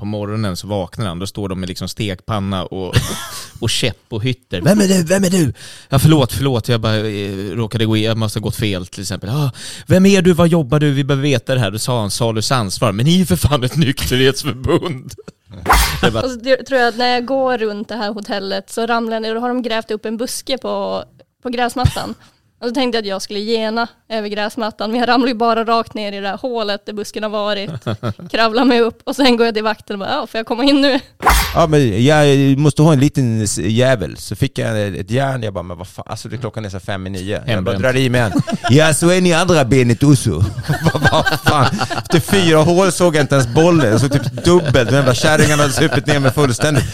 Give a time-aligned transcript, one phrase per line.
[0.00, 2.94] På morgonen så vaknar han, då står de med liksom stekpanna och,
[3.60, 4.60] och käpp och hytter.
[4.60, 5.02] Vem är du?
[5.02, 5.52] Vem är du?
[5.88, 9.00] Ja förlåt, förlåt, jag bara eh, råkade gå i, jag måste ha gått fel till
[9.00, 9.30] exempel.
[9.30, 9.50] Ah,
[9.86, 10.32] vem är du?
[10.32, 10.90] Vad jobbar du?
[10.92, 11.70] Vi behöver veta det här.
[11.70, 12.92] Då sa han Salus ansvar.
[12.92, 15.14] Men ni är ju för fan ett nykterhetsförbund.
[16.02, 18.70] Det bara, Och så det- tror jag att när jag går runt det här hotellet
[18.70, 21.04] så ramlar jag ner och då har de grävt upp en buske på,
[21.42, 22.14] på gräsmattan.
[22.60, 25.64] Och så tänkte jag att jag skulle gena över gräsmattan, men jag ramlar ju bara
[25.64, 27.70] rakt ner i det här hålet där busken har varit.
[28.30, 30.64] Kravlar mig upp och sen går jag till vakten och bara, ja, får jag komma
[30.64, 31.00] in nu?
[31.54, 34.16] Ja men jag måste ha en liten jävel.
[34.16, 36.80] Så fick jag ett järn, jag bara, men vad fan, alltså det klockan är så
[36.80, 37.42] fem i nio.
[37.46, 38.32] Jag bara drar i mig en.
[38.70, 40.30] Ja så är ni andra benet också.
[40.92, 41.66] Vad vad fan.
[42.02, 44.90] Efter fyra hål såg jag inte ens bollen, jag såg typ dubbelt.
[44.90, 46.84] De jävla kärringarna hade supit ner mig fullständigt.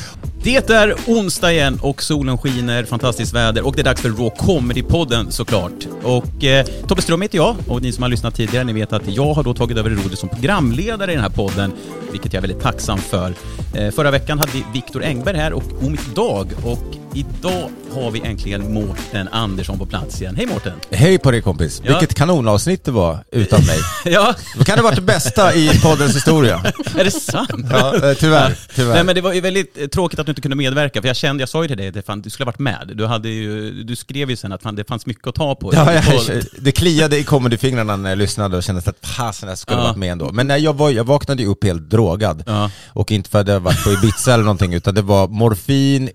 [0.46, 4.30] Det är onsdag igen och solen skiner, fantastiskt väder och det är dags för Raw
[4.38, 5.86] Comedy-podden såklart.
[6.02, 9.08] Och eh, Tobbe Ström heter jag och ni som har lyssnat tidigare ni vet att
[9.08, 11.72] jag har då tagit över rodret som programledare i den här podden,
[12.12, 13.34] vilket jag är väldigt tacksam för.
[13.74, 18.20] Eh, förra veckan hade vi Viktor Engberg här och Omid Dag och idag har vi
[18.20, 20.36] äntligen Mårten Andersson på plats igen.
[20.36, 20.72] Hej Mårten!
[20.90, 21.82] Hej på dig kompis.
[21.84, 21.90] Ja.
[21.98, 23.78] Vilket kanonavsnitt det var utan mig.
[24.04, 26.62] Ja, Det kan ha varit det bästa i poddens historia.
[26.98, 27.50] är det sant?
[27.70, 28.58] Ja, eh, tyvärr.
[28.74, 28.94] tyvärr.
[28.94, 31.16] Nej men det var ju väldigt eh, tråkigt att du inte kunde medverka, för jag
[31.16, 32.90] kände, jag sa ju till dig att du skulle ha varit med.
[32.94, 35.74] Du, hade ju, du skrev ju sen att fan, det fanns mycket att ta på.
[35.74, 36.04] Ja, jag,
[36.58, 39.84] det kliade i comedyfingrarna när jag lyssnade och kände att fasen jag skulle Ja.
[39.84, 40.32] varit med ändå.
[40.32, 42.42] Men nej, jag, var, jag vaknade ju upp helt drogad.
[42.46, 42.70] Ja.
[42.88, 46.10] Och inte för att jag varit på Ibiza eller någonting, utan det var morfin,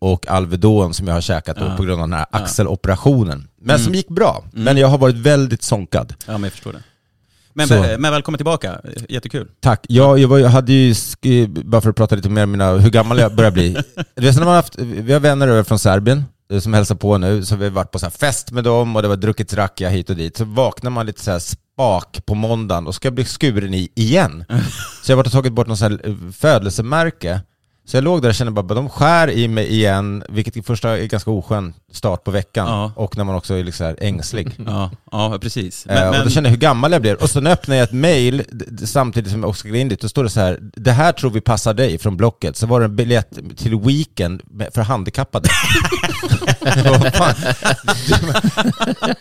[0.00, 3.48] och Alvedon som jag har käkat då på grund av den här axeloperationen.
[3.60, 3.84] Men Mm.
[3.84, 4.44] som gick bra.
[4.52, 6.14] Men jag har varit väldigt sonkad.
[6.26, 6.82] Ja, men jag förstår det.
[7.56, 7.74] Men, Så.
[7.74, 9.48] men välkommen tillbaka, jättekul.
[9.60, 9.86] Tack.
[9.88, 10.94] Jag, jag, var, jag hade ju,
[11.46, 13.76] bara för att prata lite mer om mina, hur gammal jag börjar bli.
[14.14, 17.18] Du vet, när man haft, vi har vänner över från Serbien eh, som hälsar på
[17.18, 19.54] nu, så vi har varit på så här fest med dem och det var druckit
[19.54, 20.36] rakia hit och dit.
[20.36, 24.44] Så vaknar man lite så spak på måndagen och ska bli skuren i igen.
[25.02, 27.40] Så jag har varit och tagit bort något så här eh, födelsemärke.
[27.86, 30.98] Så jag låg där och kände bara, de skär i mig igen, vilket i första
[30.98, 32.68] är ganska oskön start på veckan.
[32.68, 32.92] Ja.
[32.96, 34.50] Och när man också är liksom ängslig.
[34.66, 35.86] Ja, ja precis.
[35.86, 37.16] Eh, och då kände jag hur gammal jag blev.
[37.16, 38.42] Och så öppnade jag ett mail
[38.84, 40.00] samtidigt som jag också skrev in dit.
[40.00, 42.56] Då står det så här, det här tror vi passar dig från Blocket.
[42.56, 44.42] Så var det en biljett till Weekend
[44.74, 45.48] för handikappade.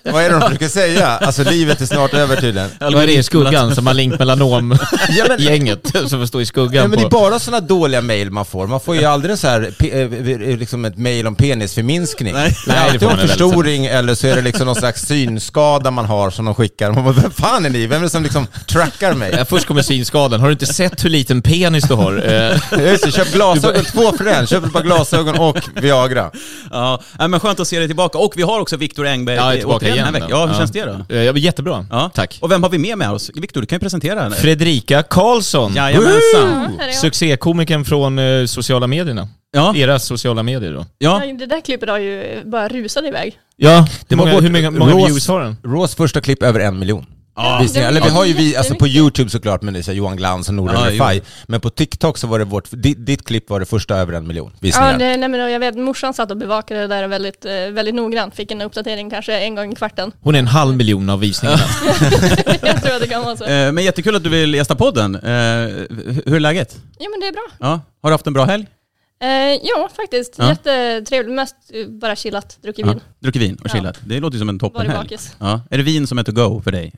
[0.04, 1.08] Vad är det de försöker säga?
[1.08, 2.70] Alltså livet är snart över tydligen.
[2.80, 6.88] vad är det i skuggan som har link melanom-gänget som får stå i skuggan Ja,
[6.88, 8.53] men det är bara sådana dåliga mail man får.
[8.54, 12.34] Man får ju aldrig en så här, pe- eh, liksom ett mail om penisförminskning.
[12.34, 12.56] Nej.
[12.66, 15.02] Det är Nej, det får en man förstoring eller så är det liksom någon slags
[15.06, 16.92] synskada man har som de skickar.
[16.92, 17.88] Man bara, vem fan är ni?
[17.88, 19.34] Vem är det som liksom trackar mig?
[19.38, 20.40] Ja, först kommer synskadan.
[20.40, 22.24] Har du inte sett hur liten penis du har?
[22.74, 24.48] Eh, Just det, köp glasögon, två för en.
[24.48, 26.32] Köp ett par glasögon och Viagra.
[26.72, 28.18] Ja, nej, men skönt att se dig tillbaka.
[28.18, 30.28] Och vi har också Viktor Engberg eh, tillbaka återigen den här igen.
[30.32, 30.58] Ja, hur Ja.
[30.60, 31.16] känns det då?
[31.16, 31.86] eh, ja, jättebra.
[31.92, 32.12] Ja.
[32.14, 32.38] Tack.
[32.42, 33.32] Och vem har vi med med oss?
[33.36, 34.36] Viktor, du kan ju presentera henne.
[34.36, 35.74] Fredrika Karlsson.
[35.76, 36.78] Jajamensan.
[36.80, 36.94] Ja.
[37.02, 39.28] Succékomikern från sociala medierna.
[39.52, 40.86] Ja, Era sociala medier då.
[40.98, 41.22] ja.
[41.40, 43.40] Det där klippet har ju bara rusat iväg.
[43.56, 45.58] Ja, Det var många, hur många, många views har den?
[45.64, 47.06] Rås första klipp över en miljon.
[47.36, 47.60] Ja.
[47.62, 47.88] Visningar.
[47.88, 48.88] Eller vi har ju vi, alltså på.
[48.88, 51.22] YouTube såklart med det, så här Johan Glans och Nora Ja, Refai.
[51.48, 54.28] Men på TikTok så var det vårt, ditt, ditt klipp var det första över en
[54.28, 54.98] miljon Ja, visningar.
[54.98, 58.36] det, nej, men jag vet, morsan satt och bevakade det där väldigt, eh, väldigt noggrant.
[58.36, 60.12] Fick en uppdatering kanske en gång i kvarten.
[60.22, 61.62] Hon är en halv miljon av visningarna.
[62.62, 63.44] jag tror att det kan vara så.
[63.44, 65.16] Eh, Men jättekul att du vill gästa podden.
[65.16, 65.22] Eh,
[66.26, 66.78] Hur är läget?
[67.00, 67.48] Ja men det är bra.
[67.60, 67.82] Ja.
[68.02, 68.68] Har du haft en bra helg?
[69.24, 69.30] Eh,
[69.64, 70.36] ja, faktiskt.
[70.38, 70.50] Ja.
[70.50, 71.36] Jättetrevligt.
[71.36, 71.56] Mest
[72.02, 73.00] bara chillat, druckit vin.
[73.20, 73.70] Druckit vin och Ja.
[73.76, 73.98] chillat.
[74.06, 75.18] Det låter ju som en toppenhelg.
[75.40, 75.62] Ja.
[75.70, 76.94] Är det vin som är to go för dig?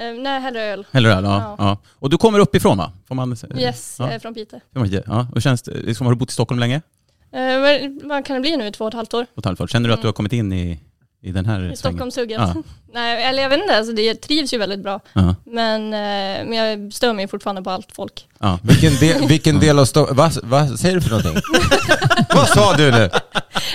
[0.00, 0.86] Eh, nej, hellre öl.
[0.92, 1.24] Eller öl?
[1.24, 1.30] Ja.
[1.40, 1.54] Ja.
[1.58, 1.78] ja.
[1.98, 2.92] Och du kommer uppifrån va?
[3.08, 4.04] Får man, Yes, Ja.
[4.04, 4.60] jag är från Piteå.
[5.06, 5.26] Ja.
[5.34, 6.82] Och känns, det- liksom, har du bott i Stockholm länge?
[7.34, 7.58] Eh,
[8.08, 8.70] vad- kan det bli nu?
[8.70, 9.26] Två och ett halvt år?
[9.34, 9.66] På ett halvt år.
[9.66, 10.02] Känner du att Mm.
[10.02, 10.80] du har kommit in i
[11.24, 11.76] i den här I?
[11.76, 12.40] Stockholmshugget.
[12.40, 12.54] Ja.
[12.94, 15.00] Nej, eller jag vet inte, alltså det trivs ju väldigt bra.
[15.12, 15.34] Ja.
[15.44, 18.28] Men, eh, men jag stör mig fortfarande på allt folk.
[18.38, 18.58] Ja.
[18.62, 20.16] Vilken, del, vilken del av Stockholm...
[20.16, 21.42] Vad vad säger du för någonting?
[22.34, 23.10] vad sa du nu?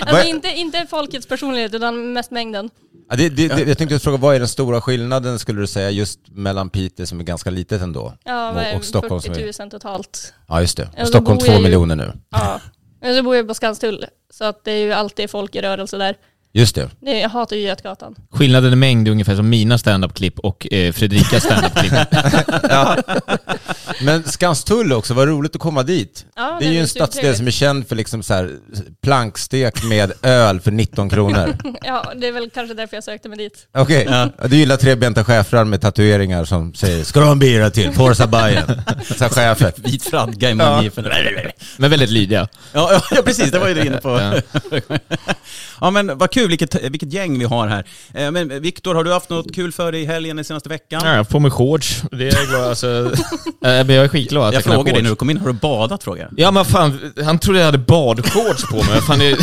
[0.00, 2.70] Alltså inte, inte folkets personlighet utan mest mängden.
[3.10, 5.90] Ja, det, det, det, jag tänkte fråga, vad är den stora skillnaden skulle du säga
[5.90, 8.12] just mellan Piteå som är ganska litet ändå?
[8.24, 10.34] Ja, Och- är och Stockholm som 40 är- 000 totalt.
[10.48, 10.88] Ja just det.
[11.00, 12.12] Och Stockholm två miljoner nu.
[12.30, 12.60] Ja.
[13.00, 15.96] Men så bor jag på Skanstull, så att det är ju alltid folk i rörelse
[15.98, 16.16] där.
[16.52, 16.90] Just det.
[17.00, 18.14] Det, jag hatar ju Götgatan.
[18.30, 21.92] Skillnaden i mängd är ungefär som mina standup-klipp och eh, Fredrikas standup-klipp.
[24.00, 26.26] Men Skanstull också, vad roligt att komma dit.
[26.36, 28.50] Ja, det är ju en stadsdel som är känd för liksom så här
[29.02, 31.56] plankstek med öl för 19 kronor.
[31.82, 33.66] Ja, det är väl kanske därför jag sökte mig dit.
[33.74, 34.08] Okej,
[34.48, 37.92] du gillar trebenta schäfrar med tatueringar som säger “Ska du ha en bira till?
[37.92, 38.64] Forza Bajen?”
[39.18, 39.72] Så chefer.
[39.76, 41.06] Vit fradga i mungipen.
[41.76, 42.48] Men väldigt lydiga.
[42.72, 43.50] Ja, ja, ja, precis.
[43.50, 44.20] Det var ju du inne på.
[45.80, 45.90] Ja.
[45.90, 47.84] men vad kul, vilket, vilket gäng vi har här.
[48.14, 51.00] Eh, Men Viktor, har du haft något kul för dig i helgen den senaste veckan?
[51.04, 52.02] Ja, jag får mig shorts.
[52.10, 53.12] Det är jag glad alltså.
[53.64, 55.36] Eh, Men jag är skitglad att Jag kan ha frågade dig när du kom in,
[55.38, 56.30] har du badat frågar jag?
[56.36, 59.00] Ja men fan, han trodde jag hade badshorts på mig.
[59.02, 59.30] Fan, det,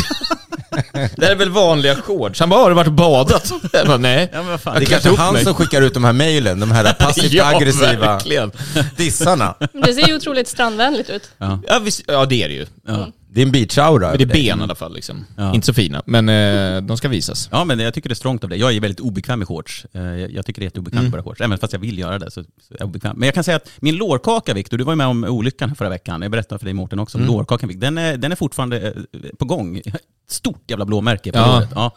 [1.16, 2.40] det här är väl vanliga shorts?
[2.40, 3.52] Han bara, har du varit badat?
[3.72, 4.30] Jag bara, nej.
[4.32, 4.74] Ja, men fan.
[4.78, 5.44] Det är kanske han mig.
[5.44, 8.52] som skickar ut de här mejlen, de här passivt Ja, aggressiva verkligen.
[8.96, 9.54] dissarna.
[9.72, 11.30] Det ser ju otroligt strandvänligt ut.
[11.38, 12.66] Ja, visst, ja det är det ju.
[12.86, 13.08] Ja.
[13.36, 15.24] Det är en beach-aura Men över det är ben i alla fall liksom.
[15.36, 15.54] Ja.
[15.54, 17.48] Inte så fina, men eh, de ska visas.
[17.52, 18.58] Ja men jag tycker det är strångt av dig.
[18.60, 19.86] Jag är väldigt obekväm i shorts.
[19.92, 21.06] Eh, Jag jag tycker det är jätteobekvämt Mm.
[21.06, 21.40] att bära shorts.
[21.40, 23.16] Även fast jag vill göra det så så är jag obekväm.
[23.16, 25.88] Men jag kan säga att min lårkaka Viktor, du var ju med om olyckan förra
[25.88, 26.22] veckan.
[26.22, 27.34] Jag berättade för dig Mårten också om Mm.
[27.34, 27.68] lårkakan.
[27.68, 27.80] Viktor.
[27.80, 29.80] Den är, den är fortfarande eh, på gång.
[30.28, 31.54] Stort jävla blåmärke på Ja.
[31.54, 31.68] låret.
[31.74, 31.96] Ja.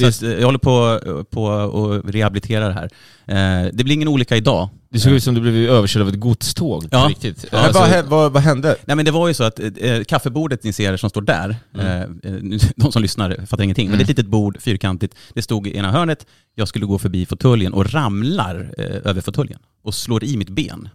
[0.00, 1.00] Eh, jag håller på,
[1.30, 2.88] på att rehabilitera det här.
[3.26, 4.68] Eh, Det blir ingen olycka idag.
[4.90, 7.06] Det såg ut som du blev överkörd av ett godståg Ja.
[7.10, 7.46] riktigt.
[7.52, 8.76] Men Alltså, vad, vad, vad hände?
[8.84, 12.00] Nej men det var ju så att eh, kaffebordet ni ser som står där, eh,
[12.00, 12.06] eh,
[12.76, 15.14] de som lyssnar fattar ingenting, men det är ett litet bord, fyrkantigt.
[15.34, 19.58] Det stod i ena hörnet, jag skulle gå förbi fåtöljen och ramlar eh, över fåtöljen
[19.84, 20.88] och slår i mitt ben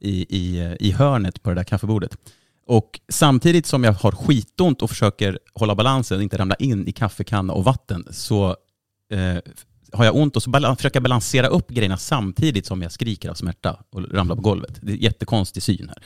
[0.00, 2.16] i, i, eh, i hörnet på det där kaffebordet.
[2.70, 6.92] Och samtidigt som jag har skitont och försöker hålla balansen och inte ramla in i
[6.92, 8.56] kaffekanna och vatten så
[9.12, 9.36] eh,
[9.92, 13.30] har jag ont och så balan- försöker jag balansera upp grejerna samtidigt som jag skriker
[13.30, 14.78] av smärta och ramlar på golvet.
[14.82, 15.98] Det är jättekonstig syn här.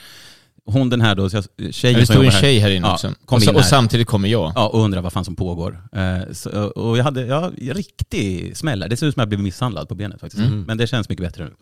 [0.67, 2.95] Hon den här då, så jag- tjejen det stod en här- tjej här inne Ja,
[2.95, 3.13] också.
[3.25, 3.63] kom och, in och här.
[3.69, 4.53] samtidigt kommer jag.
[4.57, 5.83] Ja, och undrar vad fan som pågår.
[5.93, 8.85] Eh, så, och jag hade ja, riktig smäll.
[8.91, 10.43] Det ser ut som att jag blev misshandlad på benet faktiskt.
[10.43, 10.63] Mm.
[10.63, 11.55] Men det känns mycket bättre nu.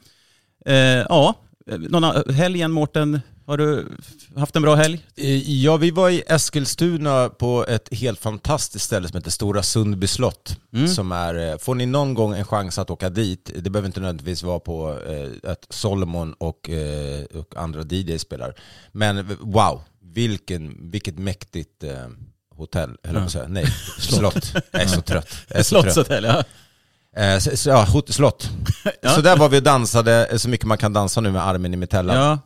[0.72, 1.34] Eh, ja,
[1.78, 3.88] någon, a- helgen Mårten, har du
[4.36, 5.06] haft en bra helg?
[5.16, 10.06] Eh, Ja, vi var i Eskilstuna på ett helt fantastiskt ställe som heter Stora Sundby
[10.06, 10.56] slott.
[10.74, 10.88] Mm.
[10.88, 14.00] Som är, eh, får ni någon gång en chans att åka dit, det behöver inte
[14.00, 18.54] nödvändigtvis vara på eh, att Solomon och, eh, och andra DJ spelar.
[18.92, 21.90] Men wow, vilken, vilket mäktigt eh,
[22.56, 23.48] hotell, på att säga.
[23.48, 23.66] Nej,
[23.98, 24.52] slott.
[24.70, 25.28] Jag är så trött.
[25.48, 25.82] Jag är så.
[25.82, 26.44] Slottshotell, ja.
[27.16, 28.50] Eh, så, ja, slott.
[29.02, 29.10] Ja.
[29.10, 31.76] Så där var vi och dansade så mycket man kan dansa nu med armen i
[31.76, 32.14] mitella.
[32.14, 32.38] ja.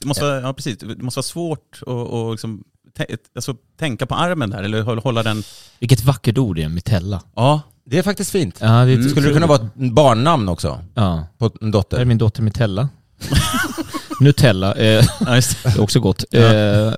[0.00, 0.78] Det måste, vara, ja, precis.
[0.78, 2.64] Det måste vara svårt att och liksom,
[2.98, 5.42] tä- alltså, tänka på armen där, eller hålla- hålla den...
[5.78, 7.22] Vilket vackert ord det är, mitella.
[7.36, 8.56] Ja, Det är faktiskt fint.
[8.60, 9.08] Ja, det är Mm.
[9.08, 10.78] Skulle det kunna vara ett barnnamn också?
[10.94, 11.26] Ja.
[11.38, 12.04] På en Där är dotter?
[12.04, 12.88] min dotter Mitella.
[14.20, 16.24] Nutella, eh, ja just det är också gott.
[16.30, 16.40] Ja.
[16.40, 16.94] Eh,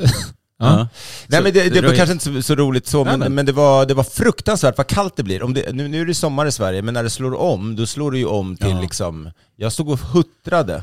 [0.58, 0.88] ja.
[1.26, 3.34] Nej men det, det var är- kanske inte så, så roligt så, men, Nej, men-
[3.34, 5.42] men det, var, det var fruktansvärt vad kallt det blir.
[5.42, 7.86] Om det, nu, nu är det sommar i Sverige, men när det slår om, då
[7.86, 8.80] slår det ju om till Ja.
[8.80, 9.30] liksom...
[9.56, 10.82] Jag stod och huttrade.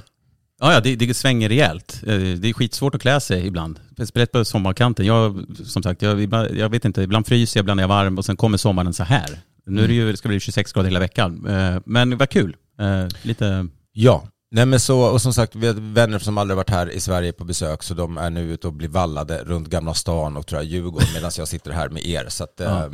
[0.63, 2.01] Ja, ja det, det svänger rejält.
[2.07, 3.79] Eh, Det är skitsvårt att klä sig ibland.
[3.93, 5.05] Speciellt på sommarkanten.
[5.05, 6.21] Jag, som sagt, jag,
[6.57, 9.03] jag vet inte, ibland fryser jag, ibland är jag varm och sen kommer sommaren så
[9.03, 9.39] här.
[9.65, 11.45] Nu är det ju, det ska bli 26 grader hela veckan.
[11.47, 12.55] Eh, Men vad kul.
[12.79, 13.67] Eh, Lite...
[13.93, 14.23] Ja.
[14.51, 17.33] Nej men så, och som sagt, vi har vänner som aldrig varit här i Sverige
[17.33, 20.61] på besök, så de är nu ute och blir vallade runt Gamla stan och tror
[20.61, 22.25] jag Djurgården, medan jag sitter här med er.
[22.29, 22.65] Så att, Ja.
[22.65, 22.89] ja,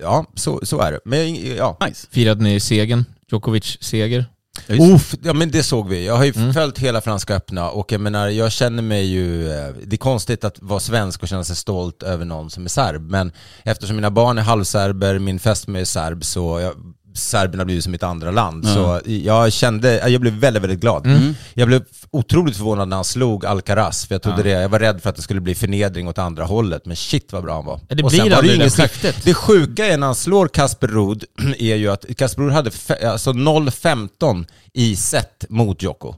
[0.00, 1.00] ja så, så är det.
[1.04, 2.06] Men ja, Nice.
[2.10, 3.04] Firade ni segern?
[3.32, 4.24] Djokovic seger?
[4.68, 6.06] Uff, ja men det såg vi.
[6.06, 6.54] Jag har ju Mm.
[6.54, 9.50] följt hela Franska öppna och jag menar, jag känner mig ju...
[9.52, 12.68] eh, Det är konstigt att vara svensk och känna sig stolt över någon som är
[12.68, 13.32] serb, men
[13.62, 16.74] eftersom mina barn är halvserber, min fästmö är serb, så jag,
[17.16, 18.64] serberna blir ju som mitt andra land.
[18.66, 18.74] Ja.
[18.74, 21.06] Så jag kände, jag blev väldigt, väldigt glad.
[21.06, 21.34] Mm.
[21.54, 24.42] Jag blev otroligt förvånad när han slog Alcaraz, för jag trodde Ja.
[24.56, 27.32] det, jag var rädd för att det skulle bli förnedring åt andra hållet, men shit
[27.32, 27.80] vad bra han var.
[27.88, 29.24] Ja, det Och blir var aldrig ju det skiftet.
[29.24, 31.24] Det sjuka är när han slår Kasper Ruud
[31.58, 32.70] är ju att Kasper Ruud hade
[33.10, 36.14] alltså 0-15 i set mot Djoko.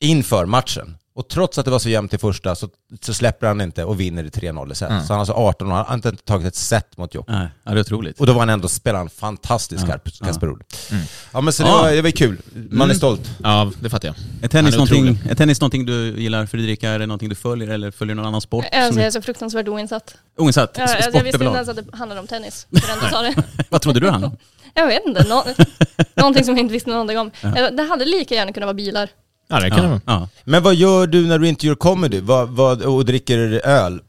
[0.00, 0.96] inför matchen.
[1.18, 2.68] Och trots att det var så jämnt i första så,
[3.00, 4.90] så släpper han inte och vinner i 3-0 i set.
[4.90, 5.02] Mm.
[5.04, 7.38] Så han har alltså 18 och han har inte tagit ett set mot Djokovic.
[7.38, 8.20] Nej, ja, det är otroligt.
[8.20, 10.26] Och då var han ändå spelade han fantastisk Ja, ja, ja.
[10.26, 10.60] Kasperov.
[10.90, 11.02] Mm.
[11.32, 11.82] Ja men så det, Ja.
[11.82, 12.36] var, det var kul.
[12.54, 12.90] Man Mm.
[12.90, 13.30] är stolt.
[13.42, 14.16] Ja, det fattar jag.
[14.42, 16.90] Är tennis, är någonting, är tennis någonting du gillar Fredrika?
[16.90, 18.64] Är det någonting du följer eller följer någon annan sport?
[18.72, 20.14] Alltså, som jag är så fruktansvärt oinsatt.
[20.36, 20.74] oinsatt?
[20.76, 22.66] Ja, alltså, jag visste inte ens att det handlade om tennis.
[22.70, 23.34] Det.
[23.68, 24.36] Vad trodde du han?
[24.74, 25.44] Jag vet inte, nå
[26.14, 27.30] någonting som jag inte visste någonting om.
[27.42, 29.08] Eh, Det hade lika gärna kunnat vara bilar.
[29.48, 30.00] Ja, det kan det vara.
[30.06, 30.28] ja.
[30.44, 32.20] Men vad gör du när du inte gör comedy?
[32.20, 33.38] Vad, vad, och dricker
[33.68, 34.00] öl?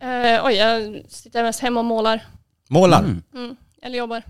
[0.00, 2.24] Eh, oj, jag sitter mest hemma och målar.
[2.68, 2.98] Målar?
[2.98, 3.22] Mm.
[3.34, 4.22] Mm, eller jobbar.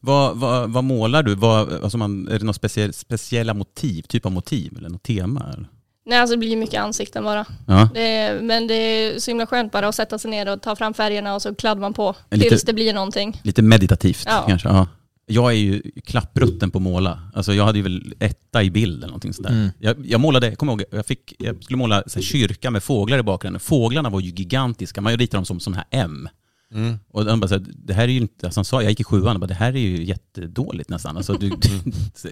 [0.00, 1.34] Vad, vad, vad målar du?
[1.34, 5.50] Vad, alltså man, är det några speciell, speciella motiv, typ av motiv eller något tema?
[5.54, 5.68] Eller?
[6.06, 7.44] Nej, alltså det blir mycket ansikten bara.
[7.66, 7.88] Ja.
[7.94, 10.76] Det är, men det är så himla skönt bara att sätta sig ner och ta
[10.76, 13.40] fram färgerna och så kladdar man på Lite- tills det blir någonting.
[13.44, 14.44] Lite meditativt Ja.
[14.48, 14.68] kanske?
[14.68, 14.86] Ja.
[15.28, 17.20] Jag är ju klapprutten på att måla.
[17.34, 19.50] Alltså jag hade ju väl etta i bild eller någonting sådär.
[19.50, 19.68] Mm.
[19.78, 22.82] Jag, jag målade, jag kommer ihåg, jag, fick, jag skulle måla så här, kyrka med
[22.82, 23.60] fåglar i bakgrunden.
[23.60, 26.28] Fåglarna var ju gigantiska, man ritade dem som sådana här M.
[26.74, 26.96] Mm.
[27.08, 29.00] Och han bara så här, det här är ju inte, alltså han sa, jag gick
[29.00, 31.16] i sjuan, och bara, det här är ju jättedåligt nästan.
[31.16, 31.56] Alltså, du, jag,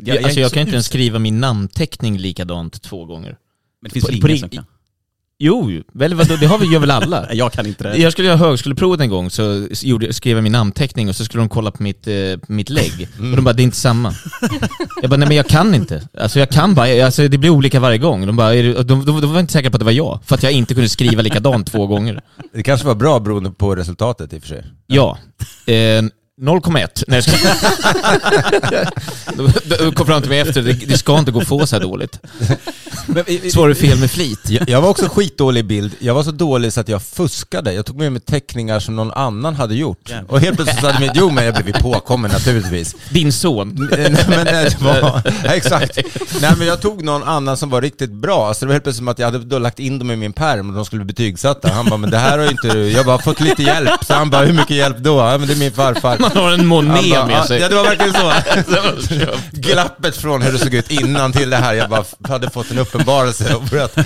[0.02, 3.36] Jag, alltså, jag så kan inte ens skriva min namnteckning likadant två gånger.
[3.82, 4.64] Men det finns på- väl på ingen rig- som kan?
[5.38, 5.82] Jo, ju.
[5.92, 7.28] väl, vadå, det har vi, gör väl alla?
[7.32, 7.96] Jag kan inte det.
[7.96, 11.42] Jag skulle göra högskoleprovet en gång, så gjorde, skrev jag min namnteckning och så skulle
[11.42, 12.14] de kolla på mitt, eh,
[12.48, 13.08] mitt lägg.
[13.18, 14.14] Och de bara, det är inte samma.
[15.02, 16.08] Jag bara, nej men jag kan inte.
[16.18, 18.26] Alltså jag kan bara, alltså, det blir olika varje gång.
[18.26, 20.34] De bara, det, de, de, de var inte säkra på att det var jag, för
[20.34, 22.20] att jag inte kunde skriva likadant två gånger.
[22.52, 24.64] Det kanske var bra beroende på resultatet i och för sig.
[24.86, 25.18] Ja.
[25.66, 26.02] Eh,
[26.40, 27.04] 0,1.
[27.06, 27.22] Nej,
[29.78, 31.82] de kom fram till mig efter, det, det ska inte gå att få så här
[31.82, 32.18] dåligt.
[33.52, 34.38] Svarar du fel med flit?
[34.66, 35.92] Jag, var också skitdålig i bild.
[35.98, 37.72] Jag var så dålig så att jag fuskade.
[37.72, 40.12] Jag tog med mig teckningar som någon annan hade gjort.
[40.28, 42.96] Och helt plötsligt så hade jag, jo men jag blev påkommen naturligtvis.
[43.10, 43.88] Din son.
[43.96, 45.98] Nej men det var, exakt.
[46.40, 48.98] Nej men jag tog någon annan som var riktigt bra, så det var helt plötsligt
[48.98, 51.14] som att jag hade då lagt in dem i min pärm och de skulle bli
[51.14, 51.72] betygsatta.
[51.72, 54.04] Han bara, men det här har ju inte du, jag bara fått lite hjälp.
[54.06, 55.18] Så han bara, hur mycket hjälp då?
[55.18, 56.24] Ja men det är min farfar.
[56.35, 57.61] Man har en Monet bara, med sig.
[57.61, 58.33] Ja det var verkligen så.
[59.52, 62.78] Glappet från hur det såg ut innan till det här, jag bara hade fått en
[62.78, 63.99] uppenbarelse och börjat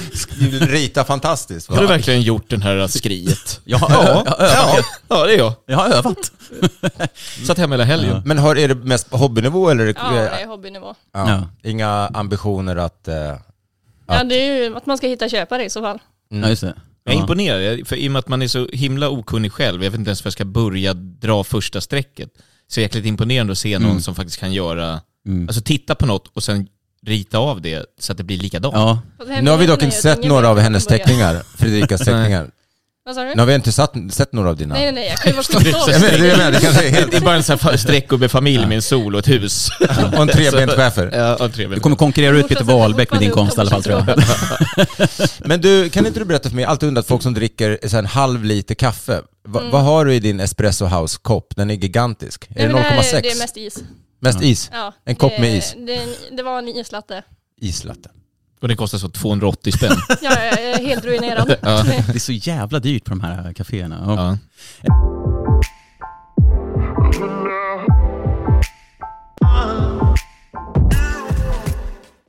[0.61, 1.69] rita fantastiskt.
[1.71, 3.61] Har du verkligen gjort den här skriet?
[3.65, 4.35] Jag, har övat.
[5.09, 5.53] Ja, det är jag.
[5.67, 6.33] jag har övat.
[7.47, 8.23] Satt hemma hela helgen.
[8.25, 9.83] Men har, är det mest på hobbynivå eller?
[9.87, 10.95] är det- Ja, det är hobbynivå.
[11.15, 11.29] ja.
[11.31, 11.49] Ja.
[11.71, 13.09] Inga ambitioner att...
[13.09, 13.15] eh,
[14.11, 15.99] Ja, det är ju att man ska hitta köpare i så fall.
[16.29, 16.75] Ja, just det.
[17.09, 19.91] Jag är imponerad, för i och med att man är så himla okunnig själv, jag
[19.91, 22.31] vet inte ens var jag ska börja dra första strecket.
[22.69, 24.03] Så det är jäkligt imponerande att se någon Mm.
[24.03, 25.49] som faktiskt kan göra, Mm.
[25.49, 26.67] alltså titta på något och sen
[27.07, 28.75] rita av det så att det blir likadant.
[28.75, 29.03] Ja,
[29.43, 32.51] Nu har vi dock inte sett några av hennes teckningar, Fredrikas teckningar.
[33.09, 33.35] Vad sa du?
[33.35, 34.75] Nu har vi inte satt, sett några av dina.
[34.75, 35.95] Nej, nej, nej, jag kan ju vara skitdålig.
[35.95, 37.15] Jag menar, det är med, det är Det helt...
[37.15, 39.69] är bara en sån här streckgubbefamilj med en sol och ett hus.
[40.13, 41.11] Och en trebent schäfer.
[41.15, 43.83] Ja, och en du kommer konkurrera ut Peter Wahlbeck med din konst i alla fall
[43.83, 44.19] tror jag.
[45.49, 47.79] Men du, kan inte du berätta för mig, jag har alltid undrat folk som dricker
[47.83, 49.23] så här en halv liter kaffe.
[49.49, 49.71] Va, Mm.
[49.71, 51.57] Vad har du i din espresso house-kopp?
[51.57, 52.47] Den är gigantisk.
[52.51, 53.23] Är Nej, det men 0,6?
[53.23, 53.79] Det är mest is.
[54.21, 54.71] Mest is?
[54.73, 55.75] Ja, En kopp det, med is?
[55.87, 56.01] Det,
[56.37, 57.23] det var en islatte.
[57.61, 58.09] Islatte.
[58.61, 59.97] Och det kostar så 280 spänn.
[60.23, 61.57] Ja, jag är helt ruinerad.
[61.63, 61.83] Ja.
[62.07, 64.05] Det är så jävla dyrt på de här kaféerna.
[64.07, 64.39] Ja.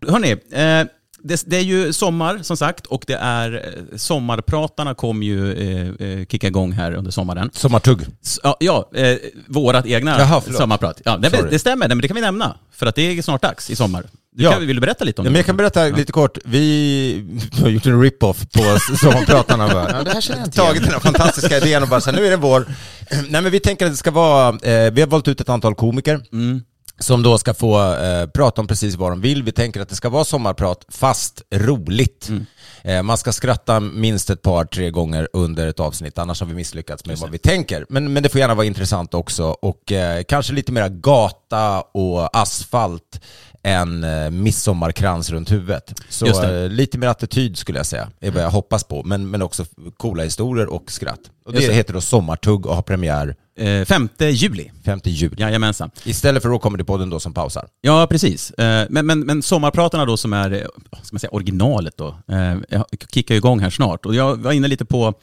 [0.08, 0.88] Hörni, eh,
[1.24, 6.26] det, det är ju sommar som sagt och det är eh, sommarpratarna kommer ju eh,
[6.26, 7.50] kicka igång här under sommaren.
[7.54, 8.06] Sommartugg.
[8.44, 9.18] Ja, ja eh,
[9.48, 11.02] vårat egna Jaha, sommarprat.
[11.06, 12.58] Ja, det, det stämmer, men det kan vi nämna.
[12.72, 14.06] För att det är snart dags i sommar.
[14.36, 14.52] Du Ja.
[14.52, 15.32] kan, vill du berätta lite om Ja, det?
[15.32, 16.38] men jag kan berätta lite kort.
[16.46, 17.26] Vi
[17.62, 19.68] har gjort en rip-off på Sommarpratarna.
[19.94, 22.18] Ja, det här känner jag inte Tagit den här fantastiska idén och bara så här,
[22.18, 22.66] nu är det vår.
[23.30, 25.76] Nej men vi tänker att det ska vara, eh, vi har valt ut ett antal
[25.76, 26.20] komiker.
[26.34, 26.62] Mm.
[27.00, 29.44] Som då ska få eh, prata om precis vad de vill.
[29.44, 32.30] Vi tänker att det ska vara sommarprat, fast roligt.
[32.30, 32.46] Mm.
[32.84, 36.54] Eh, man ska skratta minst ett par, tre gånger under ett avsnitt, annars har vi
[36.54, 37.86] misslyckats med vad vi tänker.
[37.90, 42.38] Men, men det får gärna vara intressant också och eh, kanske lite mera gata och
[42.38, 43.22] asfalt
[43.64, 46.02] än eh, midsommarkrans runt huvudet.
[46.10, 49.04] Så eh, lite mer attityd skulle jag säga, är vad jag hoppas på.
[49.04, 49.66] Men, men också
[49.98, 51.20] coola historier och skratt.
[51.46, 51.74] Och det, det.
[51.74, 54.72] heter då Sommartugg och har premiär Eh, 5 juli.
[54.86, 55.36] 5 juli.
[55.38, 55.92] Jajamensan.
[56.04, 57.68] Istället för Raw Comedy-podden då som pausar.
[57.82, 58.52] Ja, precis.
[58.52, 60.60] Eh, Men, men, men sommarpratarna då som är, eh,
[61.04, 64.06] ska man säga, originalet då, eh, jag kickar igång här snart.
[64.06, 65.14] Och jag var inne lite på,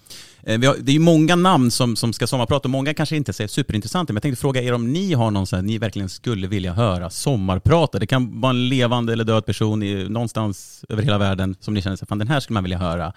[0.43, 3.33] eh, har, det är ju många namn som, som ska sommarprata och många kanske inte
[3.43, 6.47] är superintressanta, men jag tänkte fråga er om ni har någon här, ni verkligen skulle
[6.47, 7.99] vilja höra sommarprata.
[7.99, 11.83] Det kan vara en levande eller död person i, någonstans över hela världen som ni
[11.83, 13.13] känner sig, fan den här skulle man vilja höra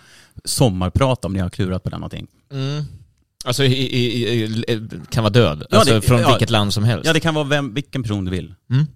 [0.45, 2.27] sommarprata om ni har klurat på den någonting.
[2.51, 2.83] Mm.
[3.45, 6.27] Alltså i, i, i, kan vara död, Ja, alltså det- från ja.
[6.29, 7.05] vilket land som helst.
[7.05, 8.53] Ja, det kan vara vem, vilken person du vill.
[8.71, 8.87] Mm.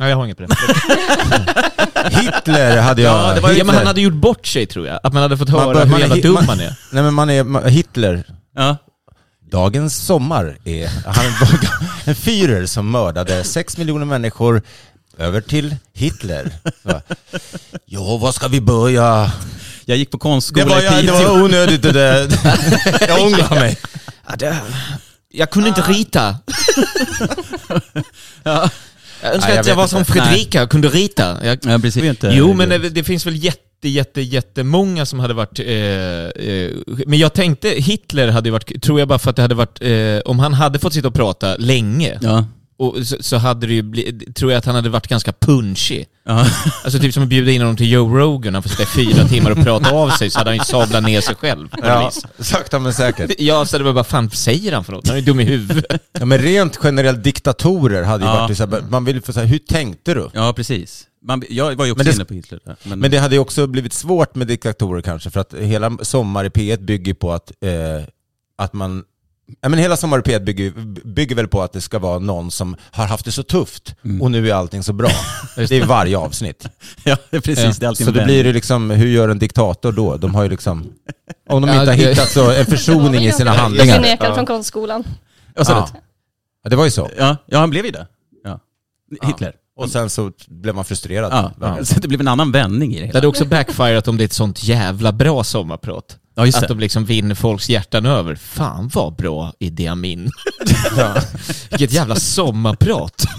[0.00, 0.54] Ja, jag har inget på det.
[2.10, 3.14] Hitler hade jag...
[3.14, 3.64] Ja, det var ju- Ja, Hitler.
[3.64, 5.00] men han hade gjort bort sig tror jag.
[5.02, 6.76] Att man hade fått Man höra bör- hur man jävla dum man- man är.
[6.92, 8.76] Nej men man är, man, Hitler, Ja.
[9.50, 11.60] dagens sommar är, han var
[12.04, 14.62] en fyrer som mördade sex miljoner människor
[15.18, 16.50] över till Hitler.
[16.82, 17.00] Så,
[17.86, 19.32] ja, var ska vi börja?
[19.86, 21.14] Jag gick på Det konstskola var, i ja, det Piteå.
[21.34, 22.20] var onödigt det där.
[23.08, 23.76] Jag ångrar mig.
[24.28, 24.56] Ja, det...
[25.32, 26.36] Jag kunde inte rita.
[28.42, 28.70] Ja.
[29.22, 30.04] Jag önskar Nej, jag att jag var som.
[30.04, 31.46] Fredrika och kunde rita.
[31.46, 31.58] Jag...
[31.62, 32.02] Ja, precis.
[32.02, 35.58] Det inte- Jo, men det, det finns väl jätte, jätte, jättemånga som hade varit...
[35.58, 36.70] Eh, eh,
[37.06, 39.82] men jag tänkte, Hitler hade ju varit, tror jag bara för att det hade varit,
[39.82, 42.44] eh, om han hade fått sitta och prata länge, Ja.
[42.76, 46.06] Och så, så hade det ju blivit, tror jag att han hade varit ganska punchig.
[46.24, 46.46] Ja.
[46.84, 49.28] Alltså typ som att bjuda in honom till Joe Rogan, han får sitta i fyra
[49.28, 51.68] timmar och prata av sig, så hade han ju sablat ner sig själv.
[51.82, 53.30] Ja, sakta men säkert.
[53.38, 55.06] Ja, så det var bara, fan säger han för något?
[55.06, 56.00] Han är ju dum i huvudet.
[56.18, 58.36] Ja, men rent generellt diktatorer hade ju Ja.
[58.40, 60.30] varit så här, man vill få säga, hur tänkte du?
[60.34, 61.06] ja, precis.
[61.26, 62.60] Man, jag var ju också Men det- inne på Hitler.
[62.82, 66.44] Men, Men det hade ju också blivit svårt med diktatorer kanske, för att hela Sommar
[66.44, 67.70] i P1 bygger på att, eh,
[68.58, 69.04] att man
[69.60, 70.70] Ja, men hela Sommar i P1 bygger,
[71.04, 74.30] bygger väl på att det ska vara någon som har haft det så tufft och
[74.30, 75.08] nu är allting så bra.
[75.56, 76.66] Det är varje avsnitt.
[77.04, 77.76] ja, precis.
[77.78, 80.16] Det är alltid Så det blir ju liksom, hur gör en diktator då?
[80.16, 80.92] De har ju liksom,
[81.48, 84.00] om de Ja, inte har det- hittat så, en försoning i sina Jag handlingar.
[84.00, 85.04] nekad från konstskolan.
[85.54, 85.88] Ja.
[86.64, 87.10] Ja, det var ju så.
[87.18, 88.06] Ja, ja, han blev ju det.
[88.44, 88.60] Ja.
[89.22, 89.52] Hitler.
[89.76, 91.32] Och sen så blev man frustrerad.
[91.32, 91.84] Ja, Ja.
[91.84, 93.16] så det blev en annan vändning i det Det hela.
[93.16, 96.16] hade också backfirat om det är ett sånt jävla bra sommarprat.
[96.36, 96.74] Ja, just Att det.
[96.74, 98.34] de liksom vinner folks hjärtan över.
[98.34, 100.30] Fan vad bra Idi Amin.
[100.96, 101.14] Ja.
[101.70, 103.24] Vilket jävla sommarprat.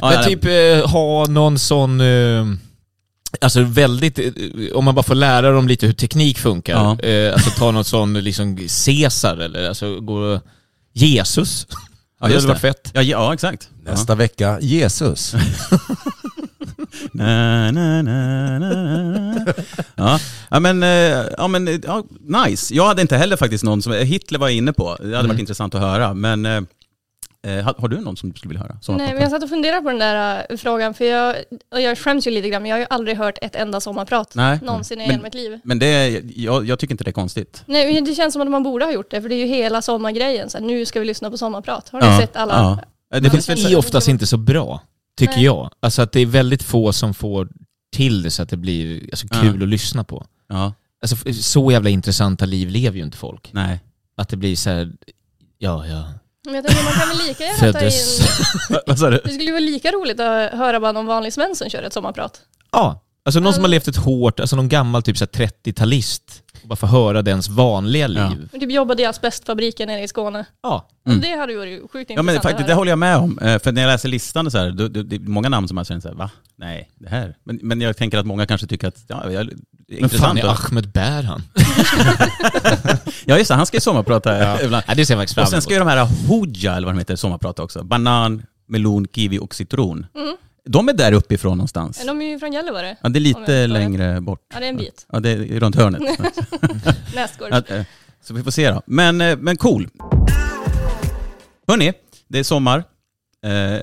[0.00, 2.00] Ja, Men ja, typ eh, ha någon sån...
[2.00, 2.46] Eh,
[3.40, 4.18] alltså väldigt...
[4.18, 4.26] Eh,
[4.74, 6.72] om man bara får lära dem lite hur teknik funkar.
[7.00, 7.08] Ja.
[7.08, 8.56] Eh, alltså ta någon sån liksom
[8.86, 10.40] Caesar eller alltså gå...
[10.94, 11.66] Jesus.
[12.20, 12.68] Ja, det just hade varit det.
[12.68, 12.90] fett.
[12.94, 13.68] Ja, ja, exakt.
[13.84, 15.34] Nästa vecka, Jesus.
[17.12, 19.44] Na, na, na, na.
[19.96, 20.18] Ja,
[20.50, 22.02] ja men, eh, ja, men eh, ja,
[22.46, 22.74] nice.
[22.74, 25.28] Jag hade inte heller faktiskt någon som, Hitler var jag inne på, det hade Mm.
[25.28, 26.56] varit intressant att höra, men eh,
[27.46, 28.96] eh, har, har du någon som du skulle vilja höra?
[28.98, 31.36] Nej, men jag satt och funderade på den där äh, frågan, för jag,
[31.74, 34.34] och jag skäms ju lite grann, men jag har ju aldrig hört ett enda sommarprat
[34.34, 34.58] Nej.
[34.62, 35.60] någonsin i hela mitt liv.
[35.64, 37.62] Men det, jag, jag tycker inte det är konstigt.
[37.66, 39.46] Nej, men det känns som att man borde ha gjort det, för det är ju
[39.46, 40.50] hela sommargrejen.
[40.50, 41.88] Så här, nu ska vi lyssna på sommarprat.
[41.92, 42.54] Har ni Ja, sett alla?
[42.54, 42.78] ja.
[43.16, 44.80] Eh, Det finns Det väl är oftast inte så bra,
[45.18, 45.44] tycker Nej.
[45.44, 45.70] jag.
[45.80, 47.48] Alltså att det är väldigt få som får
[47.96, 49.40] till det så att det blir alltså, Ja.
[49.40, 50.26] kul att lyssna på.
[50.48, 50.72] Ja,
[51.02, 53.52] Alltså så jävla intressanta liv lever ju inte folk.
[53.52, 53.80] nej.
[54.16, 54.92] Att det blir så här,
[55.58, 56.04] ja ja,
[56.44, 57.90] Men jag tänker, man kan väl lika gärna ta in...
[58.70, 59.20] Va- Vad sa du?
[59.24, 61.92] Det skulle ju vara lika roligt att höra bara någon vanlig Sven som kör ett
[61.92, 62.40] sommarprat.
[62.72, 66.22] Ja, alltså någon som har levt ett hårt, alltså någon gammal typ så här 30-talist.
[66.62, 68.22] Och bara få höra dens vanliga liv.
[68.22, 68.48] Ja.
[68.52, 70.44] Men Typ jobbade i asbestfabriken nere i Skåne.
[70.62, 70.88] Ja.
[71.06, 71.20] Mm.
[71.20, 73.38] Det hade varit sjukt Ja intressant men att faktiskt, det håller jag med om.
[73.38, 75.68] Eh, För när jag läser listan och så här, då, då, det är många namn
[75.68, 76.30] som man känner så här, va?
[76.56, 77.36] Nej, det här.
[77.44, 79.54] Men, men jag tänker att många kanske tycker att, ja, jag, det
[80.00, 80.38] Men fan intressant.
[80.38, 81.42] är Ahmed Bär han?
[83.24, 84.84] Ja just det, han ska ju sommarprata ibland.
[84.88, 86.94] Ja, det ser jag faktiskt fram Och sen ska ju de här Hoja, eller vad
[86.94, 87.82] de heter, sommarprata också.
[87.84, 90.06] Banan, melon, kiwi och citron.
[90.70, 92.02] De är där uppifrån någonstans.
[92.06, 92.96] De är ju från Gällivare.
[93.02, 94.40] Ja, det är jag lite längre bort.
[94.54, 95.06] Ja, det är en bit.
[95.12, 96.00] Ja, det är runt hörnet.
[97.14, 97.48] Nästgård.
[97.50, 97.82] Ja, eh,
[98.22, 98.82] Så vi får se då.
[98.86, 99.88] Men, eh, men cool.
[101.66, 101.92] Hörni,
[102.28, 102.84] det är sommar.
[103.44, 103.82] Eh,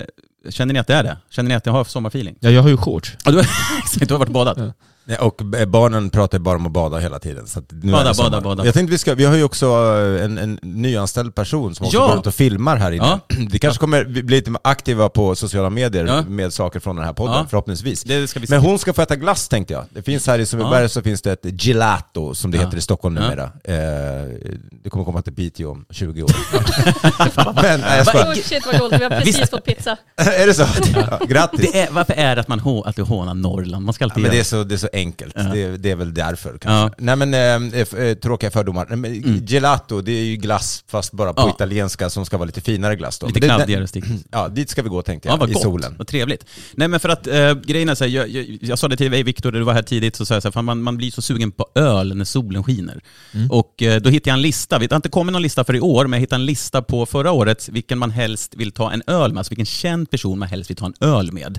[0.50, 1.16] Känner ni att det är det?
[1.30, 2.36] Känner ni att ni har sommarfeeling?
[2.40, 3.16] Ja, jag har ju shorts.
[3.24, 3.46] Ja, du, har-
[4.06, 4.58] du har varit badat?
[4.58, 4.72] Ja.
[5.08, 7.46] Nej, Och barnen pratar ju bara om att bada hela tiden.
[7.46, 8.64] Så att nu Bada, det bada, bada.
[8.64, 11.98] Jag tänkte vi ska, vi har ju också eh, en, en nyanställd person som också
[11.98, 12.06] Ja.
[12.06, 13.04] går runt och filmar här inne.
[13.28, 13.36] Ja.
[13.50, 16.22] Vi kanske kommer bli lite aktiva på sociala medier Ja.
[16.28, 17.46] med saker från den här podden, Ja.
[17.50, 18.02] förhoppningsvis.
[18.02, 18.46] Det ska vi.
[18.50, 19.84] Men hon ska få äta glass tänkte jag.
[19.90, 22.64] Det finns här i Sundbyberg så finns det ett gelato som det Ja.
[22.64, 23.22] heter i Stockholm Ja.
[23.22, 23.42] numera.
[23.44, 24.30] Eh,
[24.84, 26.30] det kommer komma till Piteå om 20 år.
[27.62, 28.26] Men, nej jag skojar.
[28.26, 29.96] Oh shit vad coolt, vi har precis fått pizza.
[30.16, 30.66] Är det så?
[30.94, 31.70] Ja, grattis!
[31.72, 33.84] Det är, varför är det att man hå, att du hånar Norrland?
[33.84, 35.32] Man ska Ja, alltid men det är så, det är så enkelt.
[35.36, 35.42] Ja.
[35.42, 36.70] Det, det är väl därför kanske.
[36.70, 36.90] Ja.
[36.98, 37.34] Nej men,
[37.74, 38.86] eh, eh, tråkiga fördomar.
[38.90, 41.50] Nej, men, Gelato, det är ju glass fast bara på Ja.
[41.54, 43.26] italienska som ska vara lite finare glass då.
[43.26, 44.04] Lite det- kladdigare stick.
[44.30, 45.62] Ja, dit ska vi gå tänkte Ja, jag, vad i gott.
[45.62, 45.94] solen.
[45.98, 46.44] Vad trevligt.
[46.74, 49.10] Nej men för att eh, grejen är så här, jag, jag, jag sa det till
[49.10, 51.22] dig Viktor, du var här tidigt, så sa jag så här, man, man blir så
[51.22, 53.00] sugen på öl när solen skiner.
[53.50, 55.80] Och eh, då hittade jag en lista, det har inte kommit någon lista för i
[55.80, 59.02] år, men jag hittade en lista på förra året, vilken man helst vill ta en
[59.06, 61.58] öl med, alltså vilken känd person man helst vill ta en öl med.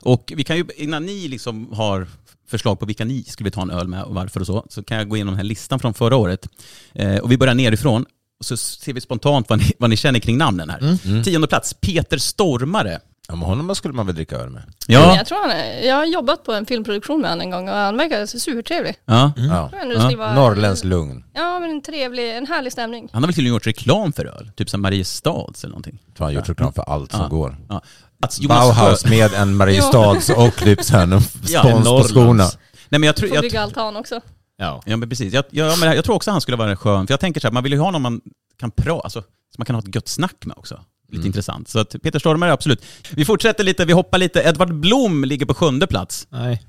[0.00, 2.06] Och vi kan ju, innan ni liksom har
[2.46, 4.82] förslag på vilka ni skulle vilja ta en öl med och varför och så, så
[4.82, 6.48] kan jag gå igenom den här listan från förra året.
[6.94, 8.04] Eh, och vi börjar nerifrån,
[8.38, 10.80] och så ser vi spontant vad ni, vad ni känner kring namnen här.
[11.24, 13.00] Tionde plats, Peter Stormare.
[13.28, 14.62] Ja, men honom skulle man väl dricka öl med?
[14.86, 17.68] Ja, jag tror han är, jag har jobbat på en filmproduktion med honom en gång
[17.68, 18.94] och han verkar supertrevlig.
[19.04, 19.32] ja.
[19.36, 19.42] Ja.
[19.44, 21.24] Jag tror ändå det skulle vara- Norrländsk lugn.
[21.34, 23.08] Ja men en trevlig, en härlig stämning.
[23.12, 25.98] Han har väl tydligen gjort reklam för öl, typ som Mariestads eller någonting.
[26.18, 27.28] Fan, gjort reklam för allt som Ja.
[27.28, 27.56] går.
[27.68, 27.82] Ja.
[28.22, 32.44] Att Jonas Bauhaus med en Mariestads och Lypshörnen Ja, spons på skorna.
[32.88, 33.28] Nej men jag tror...
[33.28, 34.20] Får Jag, bygga altan också.
[34.56, 34.82] Ja.
[34.86, 35.32] ja men precis.
[35.34, 37.52] Jag, ja, men jag tror också han skulle vara skön, för jag tänker så här,
[37.52, 38.20] man vill ju ha någon man
[38.60, 40.80] kan prata, alltså, som man kan ha ett gött snack med också.
[41.14, 41.26] Lite Mm.
[41.26, 41.68] intressant.
[41.68, 42.84] Så att Peter Stormare, absolut.
[43.10, 44.40] Vi fortsätter lite, vi hoppar lite.
[44.40, 46.26] Edvard Blom ligger på sjunde plats.
[46.30, 46.62] Nej.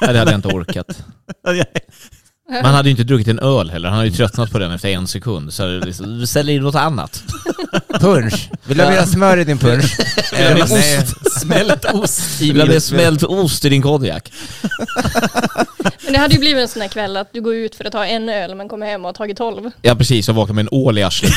[0.00, 1.04] Nej, det hade jag inte orkat.
[2.62, 3.88] Man hade ju inte druckit en öl heller.
[3.88, 5.52] Han hade ju tröttnat på den efter en sekund.
[5.52, 7.22] Så det liksom, ställ in något annat.
[8.00, 8.50] Punch.
[8.64, 9.98] Vill du ha mer smör i din punch?
[10.32, 11.40] Vill du ha ost?
[11.40, 14.32] Smält ost i Vill du ha mer smält ost i din konjak?
[16.04, 17.92] Men det hade ju blivit en sån här kväll att du går ut för att
[17.92, 19.70] ta en öl men kommer hem och har tagit tolv.
[19.82, 21.32] Ja precis, och vaknar med en ål i arslet.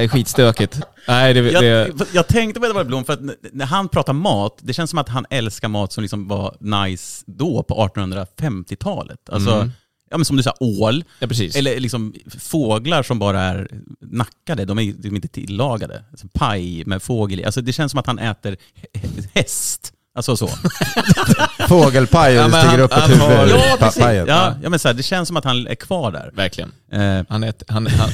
[0.00, 0.80] Det är skitstökigt.
[1.08, 3.20] Nej, det, det, Jag, jag tänkte på Edvard Blom för att
[3.52, 7.24] när han pratar mat, det känns som att han älskar mat som liksom var nice
[7.26, 9.30] då på 1850-talet.
[9.30, 9.70] Alltså, Mm.
[10.10, 11.04] ja, men som du sa, ål.
[11.18, 11.28] ja.
[11.56, 13.68] Eller liksom fåglar som bara är
[14.00, 16.04] nackade, de är är inte tillagade.
[16.10, 17.44] Alltså paj med fågel i.
[17.44, 18.56] Alltså det känns som att han äter
[18.92, 19.92] hä- häst.
[20.14, 20.48] Alltså så.
[21.68, 23.64] Fågelpaj Ja, och men stiger han- upp har- huvudet.
[23.70, 24.02] ja, precis.
[24.02, 24.26] pajen.
[24.28, 26.30] Ja, ja, men så här, det känns som att han är kvar där.
[26.34, 26.72] Verkligen.
[26.92, 28.10] Eh, Han är, han, han,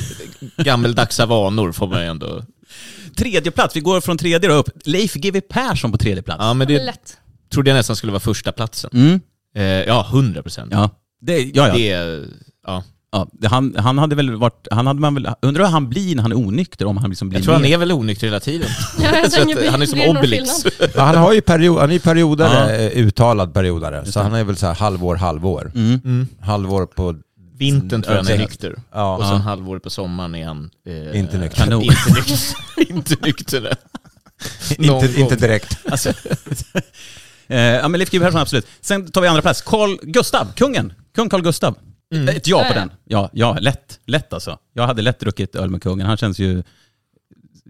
[0.57, 2.43] gammeldagsa vanor får man ju ändå...
[3.17, 4.69] tredje plats, vi går från tredje då upp.
[4.85, 6.39] Leif GW Persson på tredje plats.
[6.41, 7.17] Ja, men Det det lätt.
[7.53, 8.91] trodde jag nästan skulle vara första platsen.
[8.95, 9.21] Mm.
[9.57, 10.73] Eh, ja, 100 procent.
[10.73, 10.91] Ja.
[11.21, 11.75] Det, ja, ja.
[11.75, 12.25] Det är...
[12.67, 12.85] Ja.
[13.17, 16.15] Ja det, han, han hade väl varit, han hade man väl, undrar hur han blir
[16.17, 18.41] när han är onykter, om han liksom blir Jag tror han är väl onykter hela
[18.41, 18.69] tiden.
[18.99, 20.51] Ja, jag Så att, han är som det Obelix.
[20.95, 22.81] Ja, han har ju period, han är ju periodare, Ja.
[22.81, 24.05] eh, uttalad periodare.
[24.05, 25.73] Så han är väl så här halvår, halvår.
[25.75, 26.27] Mm.
[26.41, 27.15] Halvår på...
[27.59, 28.41] Vintern tror jag han är Ja.
[28.43, 28.75] nykter.
[28.93, 29.17] Ja.
[29.17, 30.71] Och sen halvår på sommaren är han...
[30.87, 31.65] Eh, Inte nykter.
[31.65, 31.83] Kanon.
[31.83, 32.39] inte nykter.
[32.89, 33.77] inte nykter.
[34.79, 35.79] Inte, inte direkt.
[35.91, 36.13] Alltså,
[37.49, 38.67] eh, ja men Leif Persson absolut.
[38.81, 39.63] Sen tar vi andra plats.
[39.63, 40.93] Carl Gustav, kungen.
[41.15, 41.75] Kung Carl Gustav.
[42.29, 42.91] Ett ja på den.
[43.05, 44.01] Ja, ja, lätt.
[44.07, 44.59] Lätt alltså.
[44.75, 46.07] Jag hade lätt druckit öl med kungen.
[46.07, 46.63] Han känns ju...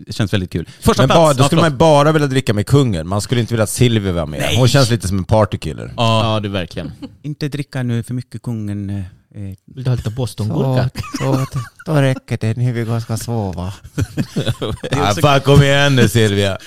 [0.06, 0.68] Det känns väldigt kul.
[0.80, 1.18] Första Men plats.
[1.18, 3.08] bara, då skulle man bara vilja dricka med kungen.
[3.08, 4.40] Man skulle inte vilja att Silvia var med.
[4.40, 4.56] Nej.
[4.56, 5.92] Hon känns lite som en partykiller.
[5.96, 6.92] Ja, Ja, det verkligen.
[7.22, 9.02] inte dricka nu för mycket kungen.
[9.36, 9.56] Eh.
[9.74, 10.90] Vill du ha lite bostongurka?
[11.86, 12.56] då räcker det.
[12.56, 13.72] Nu vi ska sova.
[14.90, 16.58] Ah, fan kom igen nu Silvia.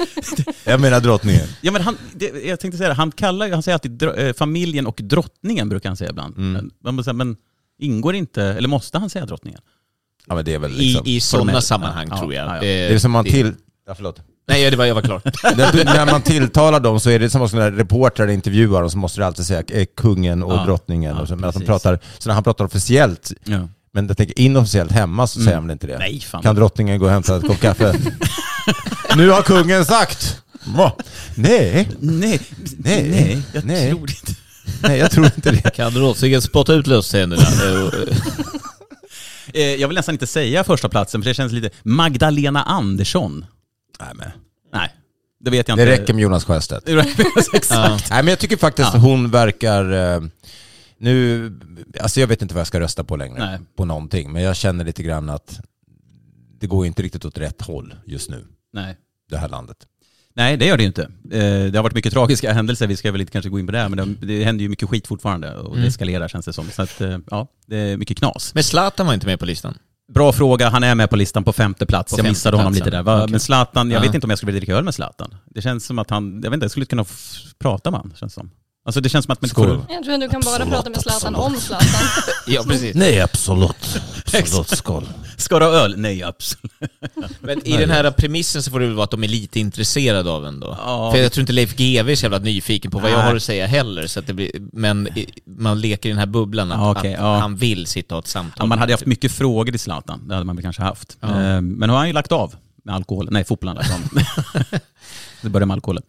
[0.64, 1.46] Jag menar drottningen.
[1.60, 4.86] Ja men han, det, jag tänkte säga det, han kallar han säger alltid eh, familjen
[4.86, 6.38] och drottningen brukar han säga ibland.
[6.38, 6.70] Mm.
[6.82, 7.36] Men, men
[7.78, 9.60] ingår inte, eller måste han säga drottningen?
[10.26, 11.06] Ja men det är väl I, liksom...
[11.06, 11.64] i sådana formellt.
[11.64, 12.46] sammanhang Ja, tror jag.
[12.48, 12.60] ja, ja.
[12.60, 13.54] det är som man till...
[13.86, 14.20] Ja, förlåt.
[14.48, 15.20] Nej, det var, jag var klar.
[15.56, 19.20] när, när man tilltalar dem så är det som när reportrar intervjuar dem så måste
[19.20, 20.64] det alltid säga eh, kungen och Ja.
[20.64, 21.14] drottningen.
[21.16, 23.68] Ja, och så, men att de pratar, så när han pratar officiellt, Ja.
[23.92, 25.44] men jag tänker inofficiellt hemma så Mm.
[25.44, 25.98] säger han väl inte det?
[25.98, 26.42] Nej fan.
[26.42, 27.94] Kan drottningen gå och hämta ett kopp kaffe?
[29.16, 30.42] nu har kungen sagt!
[30.64, 30.92] Va?
[31.34, 32.40] Nej, Nej,
[32.78, 33.90] Nej, nej, jag nej.
[33.90, 34.32] tror inte.
[34.82, 35.70] nej jag tror inte det.
[35.76, 37.42] Kan drottningen spotta ut löständerna?
[39.54, 43.44] Eh, jag vill nästan inte säga första platsen för det känns lite Magdalena Andersson.
[44.00, 44.30] Nej, men.
[44.72, 44.88] Nej,
[45.40, 46.02] det vet jag Det inte.
[46.02, 46.86] räcker med Jonas Sjöstedt.
[46.86, 47.00] Det.
[47.54, 47.66] Exakt.
[47.70, 47.88] ja.
[48.10, 49.00] Nej men jag tycker faktiskt Ja.
[49.00, 49.92] hon verkar...
[50.16, 50.20] eh,
[50.98, 51.52] Nu,
[52.00, 53.38] alltså jag vet inte vad jag ska rösta på längre.
[53.46, 53.58] Nej.
[53.76, 54.32] På någonting.
[54.32, 55.60] Men jag känner lite grann att
[56.60, 58.96] det går ju inte riktigt åt rätt håll just nu, Nej.
[59.30, 59.76] det här landet.
[60.34, 61.02] Nej, det gör det ju inte.
[61.02, 63.72] Eh, Det har varit mycket tragiska händelser, vi ska väl inte kanske gå in på
[63.72, 65.88] det, men det, det händer ju mycket skit fortfarande och det Mm.
[65.88, 66.70] eskalerar känns det som.
[66.70, 68.54] Så att, eh, ja, det är mycket knas.
[68.54, 69.78] Men Zlatan var inte med på listan.
[70.14, 72.12] Bra fråga, han är med på listan på femte plats.
[72.12, 72.86] På jag missade honom platsen.
[72.92, 73.16] lite där.
[73.22, 73.30] Okej.
[73.30, 74.02] Men Zlatan, jag Ja.
[74.06, 75.34] vet inte om jag skulle vilja dricka öl med Zlatan.
[75.46, 77.04] Det känns som att han, jag vet inte, jag skulle kunna
[77.58, 78.50] prata med honom, känns som.
[78.86, 79.40] Alltså det känns som att...
[79.40, 79.84] Men, Skål.
[79.88, 81.56] Jag tror att du kan bara Absolut, prata med Zlatan absolut.
[81.56, 81.88] om Zlatan.
[82.46, 82.94] Ja, precis.
[82.94, 84.00] Nej absolut.
[84.34, 85.08] Absolut, skål.
[85.36, 85.94] Ska du ha öl?
[85.96, 86.72] Nej, absolut.
[87.40, 90.30] Men i den här premissen så får det väl vara att de är lite intresserade
[90.30, 90.76] av en då.
[90.80, 91.12] Ja.
[91.12, 93.26] För jag tror inte Leif GW är så jävla nyfiken på vad jag Nej.
[93.26, 94.06] har att säga heller.
[94.06, 95.08] Så att det blir, men
[95.44, 97.36] man leker i den här bubblan att, Ja, okej, att ja.
[97.38, 98.56] han vill sitta och ha ett samtal.
[98.58, 101.16] Ja, man hade haft mycket frågor till Zlatan, det hade man väl kanske haft.
[101.22, 103.28] Eh, Men nu har han ju lagt av med alkohol.
[103.30, 104.00] Nej, fotbollen lagt av.
[105.42, 106.02] det började med alkoholen.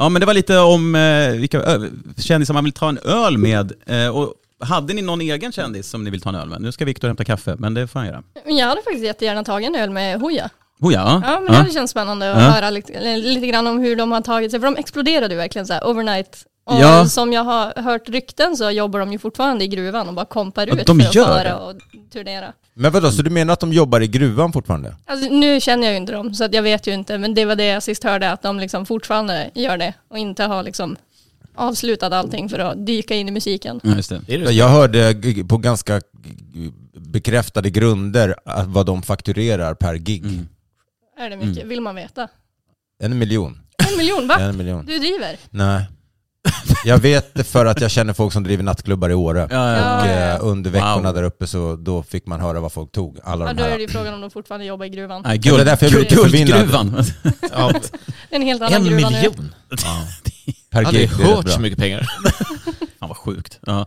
[0.00, 1.80] Ja, men det var lite om eh, vilka
[2.18, 3.72] kändisar man vill ta en öl med.
[3.86, 6.60] Eh, och hade ni någon egen kändis som ni vill ta en öl med?
[6.60, 8.22] Nu ska Viktor hämta kaffe, men det får han göra.
[8.44, 10.50] Jag hade faktiskt jättegärna tagit en öl med Hooja.
[10.80, 11.22] Oh ja.
[11.26, 12.50] Ja, men det hade känts spännande att Ja.
[12.50, 15.66] höra lite, lite grann om hur de har tagit sig, för de exploderade ju verkligen
[15.66, 16.44] så här overnight.
[16.70, 17.06] Och Ja.
[17.06, 20.66] som jag har hört rykten så jobbar de ju fortfarande i gruvan och bara kompar
[20.66, 21.54] Ja, ut de för att gör fara det.
[21.54, 21.74] och
[22.12, 22.52] turnera.
[22.74, 24.96] Men vadå, så du menar att de jobbar i gruvan fortfarande?
[25.06, 27.44] Alltså, nu känner jag ju inte dem, så att jag vet ju inte, men det
[27.44, 30.96] var det jag sist hörde, att de liksom fortfarande gör det och inte har liksom
[31.54, 33.80] avslutat allting för att dyka in i musiken.
[33.82, 34.52] Ja, just det.
[34.52, 35.14] Jag hörde
[35.48, 36.00] på ganska
[36.94, 40.24] bekräftade grunder att vad de fakturerar per gig.
[40.24, 40.48] Mm.
[41.18, 41.66] Är det mycket?
[41.66, 42.28] Vill man veta?
[43.02, 43.60] En miljon.
[43.90, 44.38] En miljon, va?
[44.40, 44.86] En miljon.
[44.86, 45.36] Du driver?
[45.50, 45.84] Nej.
[46.84, 49.48] Jag vet det för att jag känner folk som driver nattklubbar i Åre.
[49.50, 50.00] Ja, ja.
[50.02, 51.14] Och Ja, eh, under veckorna Wow.
[51.14, 53.18] där uppe så då fick man höra vad folk tog.
[53.24, 53.76] Alla Ja, de då är här.
[53.76, 55.22] det ju frågan om de fortfarande jobbar i gruvan.
[55.24, 56.58] Nej, Ja, det är guld, därför jag blir guld, förvirrad.
[56.58, 57.04] guldgruvan.
[57.52, 57.72] Ja,
[58.30, 59.16] En helt annan en gruva nu.
[59.16, 59.54] miljon.
[60.70, 61.54] Per Jag hade gig, det är rätt hört bra.
[61.54, 62.00] så mycket pengar.
[63.00, 63.58] Fan vad sjukt.
[63.66, 63.86] Ja.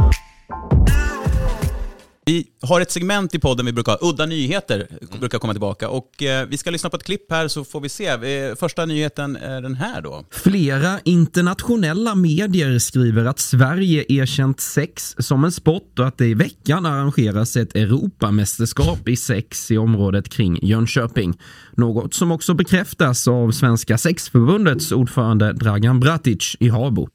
[2.25, 4.87] Vi har ett segment i podden vi brukar ha, Udda nyheter,
[5.19, 5.89] brukar komma tillbaka.
[5.89, 8.07] Och eh, vi ska lyssna på ett klipp här så får vi se.
[8.07, 10.25] Eh, Första nyheten är den här då.
[10.31, 16.33] Flera internationella medier skriver att Sverige erkänt sex som en sport och att det i
[16.33, 21.37] veckan arrangeras ett Europamästerskap i sex i området kring Jönköping.
[21.71, 27.07] Något som också bekräftas av Svenska sexförbundets ordförande Dragan Bratic i Habo.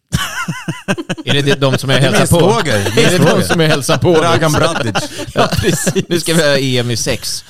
[1.25, 2.69] Är det de som jag hälsar på?
[3.01, 4.15] Är det de som jag hälsar på?
[4.15, 5.11] Dragan Bratic.
[5.35, 6.05] Ja, precis.
[6.09, 7.45] Nu ska vi ha EM i sex.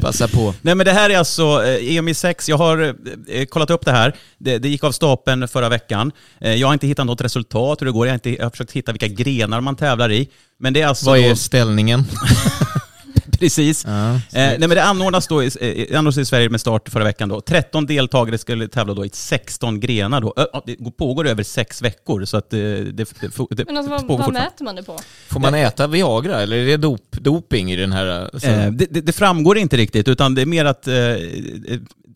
[0.00, 0.54] Passa på.
[0.62, 2.48] Nej men det här är alltså eh, EM i 6.
[2.48, 2.94] Jag har
[3.28, 4.14] eh, kollat upp det här.
[4.38, 6.12] Det, det gick av stapeln förra veckan.
[6.40, 8.06] Eh, jag har inte hittat något resultat hur det går.
[8.06, 10.28] Jag har, inte, jag har försökt hitta vilka grenar man tävlar i.
[10.60, 11.06] Men det är alltså...
[11.06, 12.04] Vad är då- ställningen?
[13.40, 13.84] Precis.
[13.84, 17.04] Ja, eh, nej men det anordnas då i, eh, anordnas i Sverige med start förra
[17.04, 17.40] veckan då.
[17.40, 20.34] 13 deltagare skulle tävla då i 16 grenar då.
[20.66, 23.06] Det pågår över sex veckor så att eh, det, det,
[23.50, 24.98] det, Men alltså pågår vad, vad mäter man det på?
[25.28, 28.06] Får man äta Viagra eller är det dop, doping i den här?
[28.06, 30.94] Alltså, Eh, det, det, det framgår inte riktigt, utan det är mer att eh,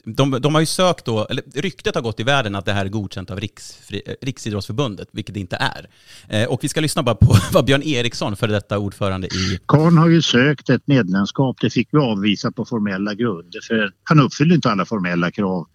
[0.04, 2.84] de, de har ju sökt då, eller ryktet har gått i världen att det här
[2.84, 5.88] är godkänt av Riksfri, eh, Riksidrottsförbundet, vilket det inte är.
[6.28, 9.58] Eh, och vi ska lyssna bara på vad Björn Eriksson, för detta ordförande i...
[9.66, 11.56] Karn har ju sökt ett medlemskap.
[11.60, 15.66] Det fick vi avvisa på formella grunder för han uppfyller inte alla formella krav.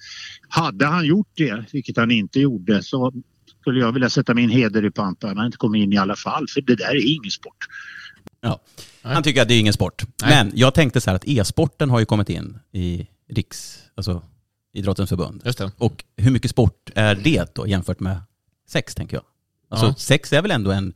[0.50, 3.13] Hade han gjort det, vilket han inte gjorde, så
[3.62, 5.24] skulle jag vilja sätta min heder i pant.
[5.24, 7.58] Han har inte kommit in i alla fall, för det där är ingen sport.
[8.42, 8.62] Ja,
[9.02, 10.04] han tycker att det är ingen sport.
[10.24, 14.22] Men jag tänkte så här att e-sporten har ju kommit in i Riks, alltså
[14.74, 15.42] idrottens förbund.
[15.46, 15.72] Just det.
[15.78, 18.20] Och hur mycket sport är det då jämfört med
[18.70, 19.24] sex, tänker jag?
[19.72, 19.96] Alltså Ja.
[19.98, 20.94] sex är väl ändå en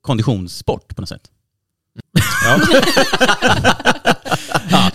[0.00, 1.30] konditionssport på något sätt?
[2.44, 2.60] Ja.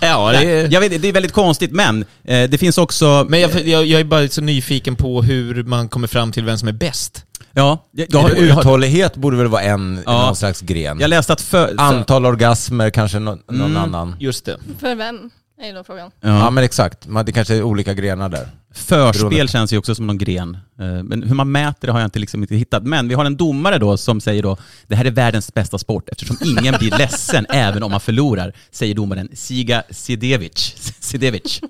[0.00, 0.72] ja, det är...
[0.72, 3.26] Jag vet, det är väldigt konstigt, men eh, det finns också...
[3.28, 6.58] Men jag, jag, jag är bara så nyfiken på hur man kommer fram till vem
[6.58, 7.24] som är bäst.
[7.52, 10.26] Ja, jag, jag, Uthållighet borde väl vara en, Ja.
[10.26, 11.00] någon slags gren.
[11.00, 13.76] jag läste att för, Antal orgasmer, kanske nå- någon Mm.
[13.76, 14.16] annan.
[14.20, 14.56] Just det.
[14.80, 15.30] För vem?
[15.62, 16.10] Är ju då frågan.
[16.20, 16.28] Ja.
[16.28, 17.06] ja, men exakt.
[17.06, 18.48] Man, det kanske är olika grenar där.
[18.74, 20.54] förspel beroende- känns ju också som någon gren.
[20.80, 22.82] Eh, Men hur man mäter det har jag inte, liksom inte hittat.
[22.82, 26.08] Men vi har en domare då som säger då, det här är världens bästa sport
[26.08, 30.74] eftersom ingen blir ledsen även om man förlorar, säger domaren Siga Sidevic.
[31.00, 31.60] Sidevic.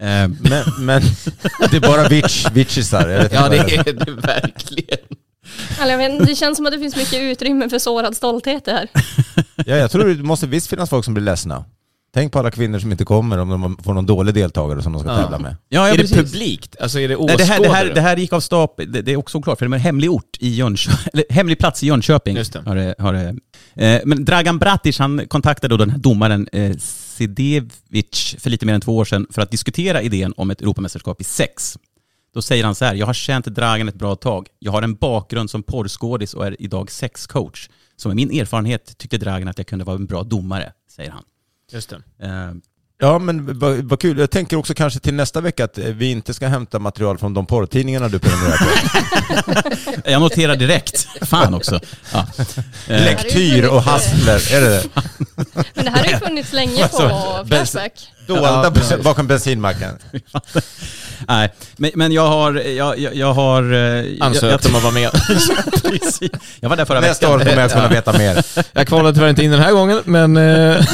[0.00, 0.32] Eh, Men,
[0.78, 1.02] men
[1.70, 2.02] det är bara
[3.22, 3.88] inte Ja, det är.
[3.88, 4.98] är det verkligen.
[5.98, 8.88] Vet, inte, det känns som att det finns mycket utrymme för sårad stolthet det här.
[9.56, 11.64] Ja, jag tror det måste visst finnas folk som blir ledsna.
[12.16, 15.00] Tänk på alla kvinnor som inte kommer om de får någon dålig deltagare som de
[15.00, 15.16] ska Ja.
[15.16, 15.56] tävla med.
[15.68, 16.16] ja, ja, är det precis.
[16.16, 16.76] publikt?
[16.80, 17.36] Alltså är det Nej, åskådare?
[17.36, 19.66] det, här, det, här, det här gick av stapeln, det, det är också oklart, för
[19.66, 22.36] det är en hemlig ort i Jönköping, eller hemlig plats i Jönköping.
[22.36, 22.62] Just det.
[22.66, 23.36] Har det, har det.
[23.86, 28.74] Eh, men Dragan Bratic, han kontaktade då den här domaren eh, Sidevic för lite mer
[28.74, 31.78] än två år sedan för att diskutera idén om ett Europamästerskap i sex.
[32.34, 34.46] Då säger han så här, jag har känt Dragan ett bra tag.
[34.58, 37.68] Jag har en bakgrund som porrskådis och är idag sexcoach.
[37.96, 41.22] Så med min erfarenhet tyckte Dragan att jag kunde vara en bra domare, säger han.
[41.72, 41.96] Just det.
[42.26, 42.52] Eh,
[42.98, 44.18] Ja men vad, vad kul.
[44.18, 47.34] Jag tänker också kanske till nästa vecka att eh, vi inte ska hämta material från
[47.34, 50.00] de porrtidningarna du prenumererar på.
[50.10, 51.06] jag noterar direkt.
[51.28, 51.80] Fan också.
[52.12, 52.26] Ja.
[52.88, 54.84] Eh, Lektyr och hassler, är det det?
[55.74, 58.12] Men det här har ju funnits länge på Flashback.
[58.26, 58.72] Dolda
[59.04, 59.98] bakom bensinmacken.
[61.28, 62.54] Nej, men, men jag har...
[62.54, 65.10] Jag, jag, jag har eh, Ansökt om att vara med.
[66.60, 67.40] Jag var där förra Nästa veckan.
[67.40, 68.44] år kommer jag kunna veta mer.
[68.72, 70.36] Jag kvalade tyvärr inte in den här gången, men...
[70.36, 70.86] Eh,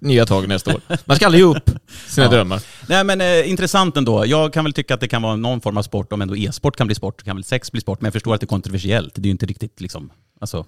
[0.00, 0.80] nya tag nästa år.
[1.04, 1.70] Man ska aldrig ge upp
[2.08, 2.30] sina Ja.
[2.30, 2.62] drömmar.
[2.86, 4.26] Nej men eh, intressant ändå.
[4.26, 6.76] Jag kan väl tycka att det kan vara någon form av sport, om ändå e-sport
[6.76, 9.14] kan bli sport, kan väl sex bli sport, men jag förstår att det är kontroversiellt.
[9.14, 10.64] Det är ju inte riktigt liksom, alltså,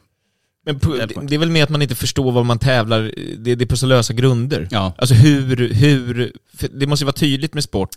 [0.64, 0.79] Men
[1.27, 3.77] det, är väl mer att man inte förstår vad man tävlar, det, det är på
[3.77, 4.68] så lösa grunder.
[4.70, 4.94] ja.
[4.98, 6.33] Alltså hur, hur,
[6.72, 7.90] det måste ju vara tydligt med sport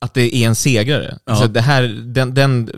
[0.00, 1.18] att det är en segrare.
[1.24, 1.32] Ja.
[1.32, 2.70] Alltså det här, den, den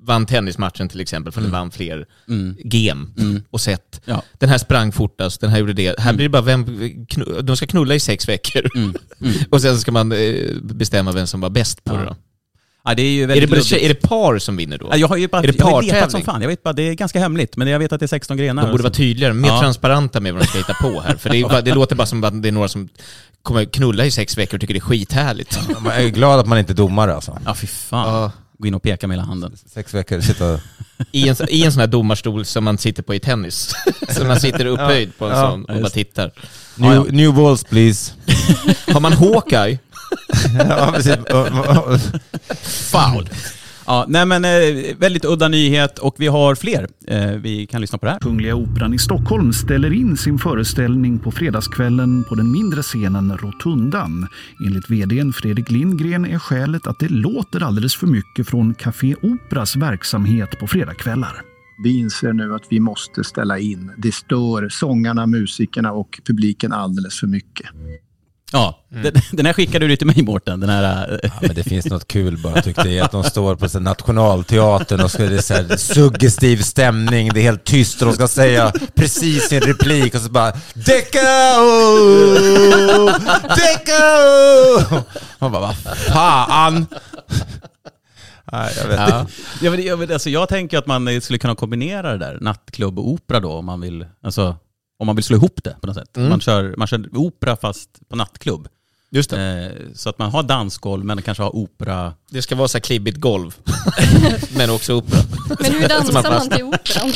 [0.00, 2.56] vann tennismatchen till exempel, för den vann fler Mm.
[2.64, 3.42] game Mm.
[3.50, 4.00] och set.
[4.04, 4.22] Ja.
[4.38, 5.98] Den här sprang fortast, den här gjorde det.
[6.00, 6.64] Här blir det bara vem,
[7.06, 8.70] knu- de ska knulla i sex veckor.
[8.76, 8.94] Mm.
[9.20, 9.34] Mm.
[9.50, 11.98] Och sen ska man eh, bestämma vem som var bäst på Ja.
[11.98, 12.16] det då.
[12.84, 14.88] Ja, det är ju Är det, både tjej, är det par som vinner då?
[14.90, 16.40] Ja, jag har ju bara, Är det jag har letat som fan.
[16.42, 18.62] Jag vet bara, det är ganska hemligt, men jag vet att det är 16 grenar.
[18.62, 19.60] De borde vara tydligare, mer Ja.
[19.60, 21.16] transparenta med vad de ska hitta på här.
[21.16, 22.88] För det, bara- det låter bara som att det är några som
[23.42, 25.58] kommer knulla i sex veckor och tycker det är skithärligt.
[25.84, 27.38] Jag är glad att man inte är domare alltså.
[27.44, 28.14] Ja, fy fan.
[28.14, 28.32] Ja.
[28.58, 29.56] Gå in och peka med hela handen.
[29.66, 30.60] Sex veckor, sitta och...
[31.12, 33.74] I en, I en sån här domarstol som man sitter på i tennis.
[34.08, 35.50] så man sitter upphöjd på en Ja.
[35.50, 36.30] sån och bara tittar.
[36.76, 37.12] New, Ja, ja.
[37.12, 38.12] new balls please.
[38.92, 39.78] Har man Hawkeye,
[40.68, 41.16] ja, precis.
[42.92, 43.28] Foul.
[43.88, 46.88] Ja, nej men eh, väldigt udda nyhet och vi har fler.
[47.06, 48.18] Eh, vi kan lyssna på det här.
[48.18, 54.28] Kungliga Operan i Stockholm ställer in sin föreställning på fredagskvällen på den mindre scenen Rotundan.
[54.66, 59.76] Enligt vdn Fredrik Lindgren är skälet att det låter alldeles för mycket från Café Operas
[59.76, 61.42] verksamhet på fredagskvällar.
[61.84, 63.92] Vi inser nu att vi måste ställa in.
[63.98, 67.66] Det stör sångarna, musikerna och publiken alldeles för mycket.
[68.52, 71.12] Ja, den, den här skickade du till mig Mårten, den här...
[71.12, 73.80] eh, Ja, men det finns något kul bara tyckte jag, att de står på så
[73.80, 78.14] Nationalteatern och så är det så här suggestiv stämning, det är helt tyst och de
[78.14, 81.22] ska säga precis sin replik och så bara Decao!
[83.56, 85.02] Decao!
[85.38, 86.86] Man bara, vad fan?
[88.52, 89.20] Nej, jag vet Ja.
[89.20, 89.32] inte.
[89.62, 92.38] Ja, men, ja, men, alltså, jag tänker att man eh, skulle kunna kombinera det där,
[92.40, 94.56] nattklubb och opera då, om man vill, alltså,
[94.98, 96.16] om man vill slå ihop det på något sätt.
[96.16, 96.28] Mm.
[96.28, 98.68] Man, kör, man kör opera fast på nattklubb.
[99.10, 99.72] Just det.
[99.76, 102.14] Eh, så att man har dansgolv men kanske har opera.
[102.30, 103.56] Det ska vara så här klibbigt golv.
[104.56, 105.20] Men också opera.
[105.60, 107.12] Men hur dansar man till operan?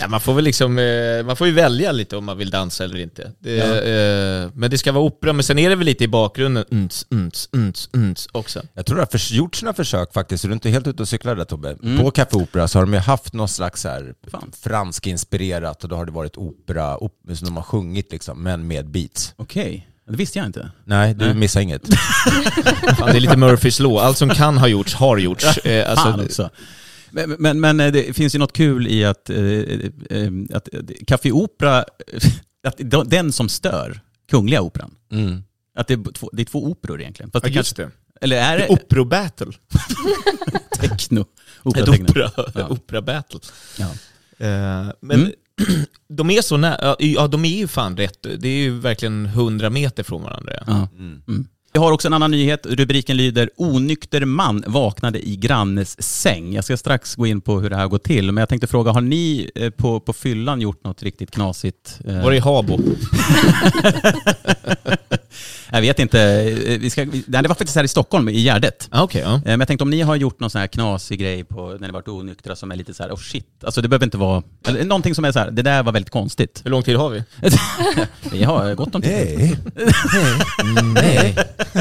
[0.00, 2.84] Ja, man får väl liksom, eh, man får ju välja lite om man vill dansa
[2.84, 3.32] eller inte.
[3.38, 6.64] Det, eh, men det ska vara opera, men sen är det väl lite i bakgrunden,
[6.70, 8.62] uns, uns, uns, uns också.
[8.74, 11.34] Jag tror det har gjorts några försök faktiskt, du är inte helt ute och cyklar
[11.34, 11.76] där Tobbe.
[12.00, 14.14] På Café Opera så har de ju haft någon slags här
[14.62, 18.90] fransk-inspirerat och då har det varit opera, op som de har sjungit liksom, men med
[18.90, 19.34] beats.
[19.36, 20.70] Okej, det visste jag inte.
[20.84, 21.34] Nej, du Nej.
[21.34, 21.94] missar inget.
[22.98, 25.58] Fan, det är lite Murphys law, allt som kan ha gjorts har gjorts.
[25.58, 26.50] Eh, alltså, Fan också.
[27.10, 30.80] Men, men, men eh, det finns ju något kul i att, eh, eh, att eh,
[31.06, 31.78] Café Opera,
[32.66, 35.42] att den som stör Kungliga Operan, Mm.
[35.78, 37.30] att det är två, det är två operor egentligen.
[37.30, 38.24] Fast ja, det just kanske, det.
[38.24, 39.52] eller är det Opero-battle.
[40.80, 41.24] techno?
[41.62, 42.04] Opera-techno.
[42.10, 42.68] opera, Ja.
[42.68, 43.40] opera-battle.
[43.78, 43.86] Ja.
[45.00, 45.32] Men Mm.
[46.08, 49.70] de är så nära, ja de är ju fan rätt, det är ju verkligen 100
[49.70, 50.52] meter från varandra.
[50.56, 50.62] Ja.
[50.66, 50.88] Ja.
[50.98, 51.22] Mm.
[51.28, 51.46] Mm.
[51.72, 52.66] Vi har också en annan nyhet.
[52.66, 56.54] Rubriken lyder “Onykter man vaknade i grannes säng”.
[56.54, 58.92] Jag ska strax gå in på hur det här går till, men jag tänkte fråga,
[58.92, 62.00] har ni eh, på, på fyllan gjort något riktigt knasigt?
[62.04, 62.22] eh?
[62.22, 62.78] Var det i Habo?
[65.72, 66.20] Jag vet inte.
[66.66, 68.88] Eh, Vi ska, vi- nej, det var faktiskt här i Stockholm, i Gärdet.
[68.90, 69.34] Ah, Okej, ja.
[69.34, 71.86] Eh, Men jag tänkte om ni har gjort någon sån här knasig grej på, när
[71.88, 73.46] ni varit onyktra som är lite så här, oh shit.
[73.64, 76.10] Alltså det behöver inte vara, eller någonting som är så här, det där var väldigt
[76.12, 76.60] konstigt.
[76.64, 77.22] Hur lång tid har vi?
[78.32, 79.38] Vi har gott om tid.
[79.38, 79.56] Nej.
[80.94, 81.34] Nej.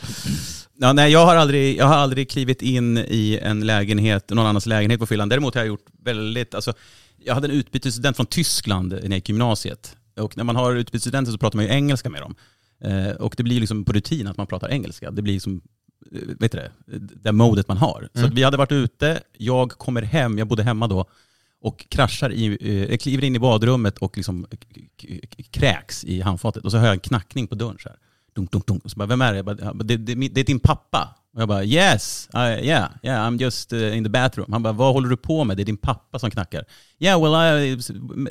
[0.74, 4.65] Ja, nej, jag har, aldrig, jag har aldrig klivit in i en lägenhet, någon annans
[4.65, 5.30] lägenhet på fyllan.
[5.30, 6.74] Däremot har jag gjort väldigt, alltså,
[7.17, 9.97] jag hade en utbytesstudent från Tyskland när jag gick gymnasiet.
[10.19, 12.36] Och när man har utbytesstudenter så pratar man ju engelska med dem.
[12.84, 15.11] Eh, och det blir liksom på rutin att man pratar engelska.
[15.11, 15.61] Det blir liksom,
[16.11, 18.09] eh, vet du det, det modet man har.
[18.13, 21.05] Så att vi hade varit ute, jag kommer hem, jag bodde hemma då,
[21.61, 22.57] och kraschar i,
[22.91, 24.47] eh, kliver in i badrummet och liksom
[25.51, 26.65] kräks i handfatet.
[26.65, 27.97] Och så hör jag en knackning på dörren så här.
[28.36, 28.86] Dunk, dunk, dunk.
[28.86, 29.38] Och så bara, vem är det?
[29.38, 31.15] Jag bara, "Ja, det, det, det är din pappa.
[31.36, 34.51] Och jag bara, yes, I, yeah, yeah, I'm just uh, in the bathroom.
[34.51, 35.57] Han bara, vad håller du på med?
[35.57, 36.63] Det är din pappa som knackar.
[36.99, 37.82] Yeah, well, I,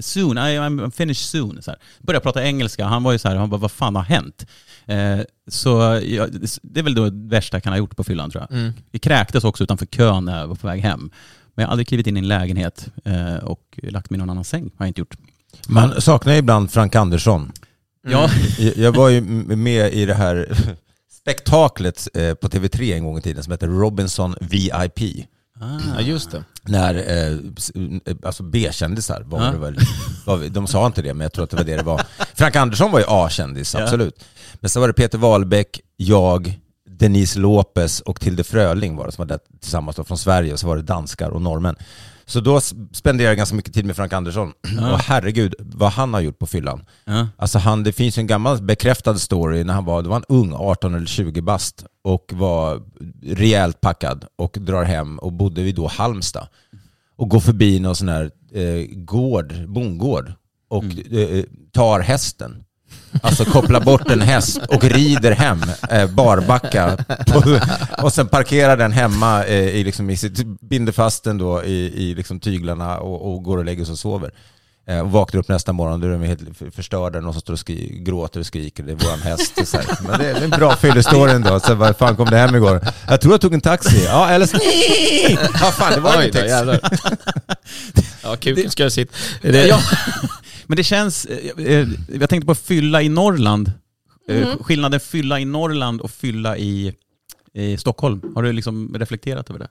[0.01, 1.63] soon, I, I'm finished soon.
[1.63, 1.81] Så här.
[1.99, 2.87] Började prata engelska.
[2.87, 4.47] Han var ju så här, han bara, vad fan har hänt?
[4.87, 5.69] Eh, så
[6.05, 6.27] ja,
[6.63, 8.59] det är väl då det värsta jag kan ha gjort på fyllan tror jag.
[8.59, 8.73] Mm.
[8.91, 11.11] Vi kräktes också utanför kön när jag var på väg hem.
[11.55, 14.31] Men jag har aldrig klivit in i en lägenhet eh, och lagt mig i någon
[14.31, 14.71] annan säng.
[14.77, 15.15] har jag inte gjort.
[15.69, 17.53] Man saknar ju ibland Frank Andersson.
[18.09, 19.21] Ja, Jag jag var ju
[19.57, 20.49] med i det här
[21.21, 25.01] spektaklet eh, på TV3 en gång i tiden som heter Robinson VIP.
[25.95, 26.45] Ja just det.
[26.63, 27.33] När eh,
[28.07, 29.53] eh, alltså B-kändisar var Ja.
[29.53, 29.79] det väl.
[30.27, 32.03] Var, de sa inte det, men jag tror att det var det det var.
[32.35, 33.83] Frank Andersson var ju A-kändis, Ja.
[33.83, 34.25] absolut.
[34.55, 36.59] Men så var det Peter Wahlbeck, jag,
[36.91, 40.53] Denise Lopez och Tilde Fröling var det som var där tillsammans då, från Sverige.
[40.53, 41.77] Och så var det danskar och norrmän.
[42.31, 42.61] Så då
[42.93, 44.53] spenderade jag ganska mycket tid med Frank Andersson.
[44.77, 44.93] Ja.
[44.93, 46.85] Och herregud, vad han har gjort på fyllan.
[47.05, 47.29] ja.
[47.37, 50.25] Alltså han, det finns ju en gammal bekräftad story när han var, då var han
[50.29, 52.83] ung, 18 eller 20 bast och var
[53.23, 56.49] rejält packad och drar hem och bodde vid då Halmstad.
[57.17, 60.33] Och går förbi någon sån här eh, gård, bondgård
[60.69, 62.65] och eh, tar hästen.
[63.23, 66.97] Alltså kopplar bort en häst och rider hem, eh, barbacka.
[67.27, 67.61] På,
[68.03, 71.93] och sen parkerar den hemma, eh, i, liksom, i sitt, binder fast den då i,
[72.11, 74.31] i liksom tyglarna och, och går och lägger sig och sover.
[74.89, 77.53] Eh, och vaknar upp nästa morgon, då är de helt för- förstörda, någon som står
[77.53, 79.69] och skri, gråter och skriker, det är våran häst.
[79.69, 79.87] Så här.
[80.09, 81.61] Men det är en bra fyllestory ändå.
[81.61, 82.81] Så var fan kom det hem igår?
[83.09, 84.05] Jag tror jag tog en taxi.
[84.05, 84.57] Ja, eller så...
[85.61, 86.81] Ja, fan, det var Oj då, taxi.
[88.23, 89.13] Ja, kuken ska sitta.
[89.43, 89.81] Det, Ja,
[90.71, 91.25] men det känns...
[91.27, 91.89] eh, eh,
[92.21, 93.73] Jag tänkte på fylla i Norrland.
[94.29, 94.59] Mhm.
[94.65, 96.95] Skillnaden fylla i Norrland och fylla i,
[97.55, 98.33] i Stockholm.
[98.35, 99.69] Har du liksom reflekterat över det?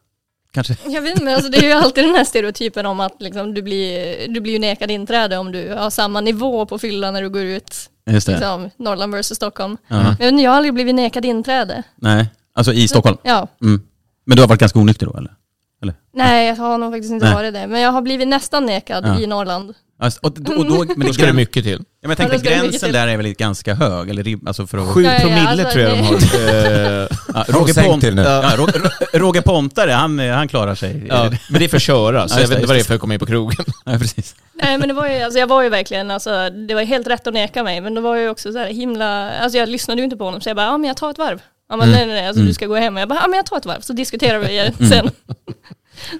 [0.51, 0.77] Kanske?
[0.87, 3.61] Jag vet inte, alltså det är ju alltid den här stereotypen om att liksom du,
[3.61, 7.43] blir, du blir nekad inträde om du har samma nivå på fyllan när du går
[7.43, 7.89] ut.
[8.05, 8.33] Just det.
[8.33, 9.77] Liksom, Norrland versus Stockholm.
[9.87, 10.15] Ja.
[10.19, 11.83] Men jag har aldrig blivit nekad inträde.
[11.95, 13.17] Nej, alltså i Stockholm?
[13.23, 13.47] Ja.
[13.61, 13.81] Mm.
[14.25, 15.33] Men du har varit ganska onykter då eller?
[15.81, 15.95] eller?
[16.13, 17.35] Nej, jag har nog faktiskt inte Nej.
[17.35, 17.67] varit det.
[17.67, 19.19] Men jag har blivit nästan nekad Ja.
[19.19, 19.73] i Norrland.
[20.01, 20.25] Alltså, och,
[20.57, 21.79] och då, men då ska det mycket till.
[22.01, 24.77] Ja, men jag Ja, tänkte mycket gränsen där är väl ganska hög, eller alltså för
[24.77, 24.87] att...
[24.87, 26.13] Sju Ja, ja, promille alltså, tror jag de har.
[27.01, 28.21] Eh, Ja, Roger, Pont, till nu.
[28.21, 31.05] ja, Roger, Roger Pontare, han, han klarar sig.
[31.09, 32.79] ja, men det är för att köra, så Ja, jag vet det, inte vad det
[32.79, 33.65] är för att komma in på krogen.
[33.85, 34.35] Ja, precis.
[34.63, 37.27] Nej men det var ju, alltså jag var ju verkligen, alltså det var helt rätt
[37.27, 37.81] att neka mig.
[37.81, 40.41] Men det var ju också så här himla, alltså jag lyssnade ju inte på honom
[40.41, 41.41] så jag bara, ja men jag tar ett varv.
[41.69, 41.97] Ja men Mm.
[41.97, 42.47] nej nej nej, alltså Mm.
[42.47, 42.95] du ska gå hem.
[42.95, 45.09] Och jag bara, ja men jag tar ett varv så diskuterar vi sen.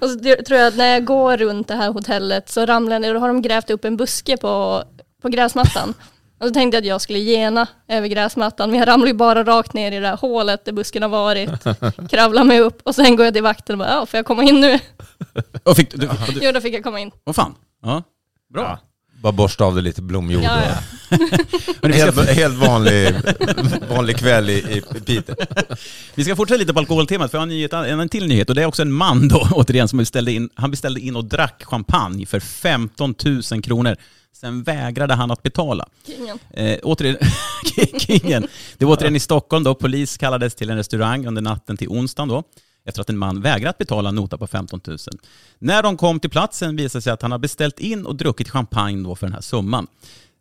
[0.02, 3.02] Och så tror jag att när jag går runt det här hotellet så ramlar jag
[3.02, 4.84] ner, då har de grävt upp en buske på,
[5.22, 5.94] på gräsmattan.
[6.40, 9.44] Och så tänkte jag att jag skulle gena över gräsmattan, men jag ramlade ju bara
[9.44, 11.50] rakt ner i det här hålet där busken har varit.
[12.10, 14.44] Kravlar mig upp och sen går jag till vakten och bara, ja får jag komma
[14.44, 14.80] in nu?
[15.64, 17.12] Och fick, du, och du, Jo då fick jag komma in.
[17.24, 17.56] vad fan?
[17.82, 18.04] Ja,
[18.54, 18.80] bra.
[19.22, 20.44] Bara borsta av det lite blomjord.
[20.44, 21.18] Ja, ja.
[21.94, 23.16] Helt, helt vanlig,
[23.90, 25.36] vanlig kväll i, i Piteå.
[26.16, 28.50] vi ska fortsätta lite på alkoholtemat, för jag har en, nyhet, en, en till nyhet.
[28.50, 31.26] Och det är också en man då, återigen, som beställde in, han beställde in och
[31.26, 33.16] drack champagne för 15
[33.52, 33.96] 000 kronor.
[34.34, 35.90] Sen vägrade han att betala.
[36.08, 36.40] Kingen.
[36.54, 37.18] Eh, återigen,
[38.00, 38.48] kingen.
[38.78, 39.76] Det var återigen i Stockholm då.
[39.76, 42.44] Polis kallades till en restaurang under natten till onsdagen då.
[42.86, 44.98] Efter att en man vägrat betala en nota på 15 000.
[45.60, 48.50] När de kom till platsen visade det sig att han har beställt in och druckit
[48.50, 49.88] champagne då för den här summan.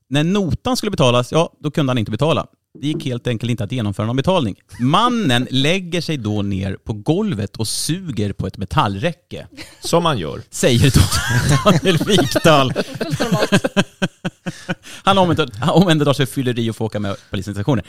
[0.08, 2.46] När notan skulle betalas, ja, då kunde han inte betala.
[2.80, 4.56] Det gick helt enkelt inte att genomföra någon betalning.
[4.80, 9.46] Mannen lägger sig då ner på golvet och suger på ett metallräcke.
[9.80, 10.42] Som man gör.
[10.50, 11.00] Säger då
[11.70, 12.72] Daniel Wikdahl.
[15.02, 15.18] Han
[15.70, 17.84] omhändertar sig fylleri och får åka med polisens stationer.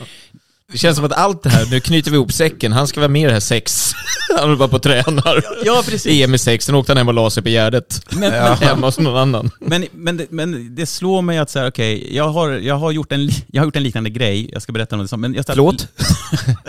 [0.72, 3.08] Det känns som att allt det här, nu knyter vi ihop säcken, han ska vara
[3.08, 3.92] med i det här sex.
[4.36, 5.44] Han håller bara på och tränar.
[5.66, 6.24] Ja, precis.
[6.24, 8.02] EM i sex, sen åkte han hem och la sig på Gärdet.
[8.10, 8.54] Men- ja.
[8.54, 9.52] Hemma hos någon annan.
[9.60, 12.92] Men, men, det- men det slår mig att så här, okej, jag, har, jag, har
[12.92, 15.34] gjort en, jag har gjort en liknande grej, jag ska berätta om det sen, men
[15.34, 15.88] jag Förlåt?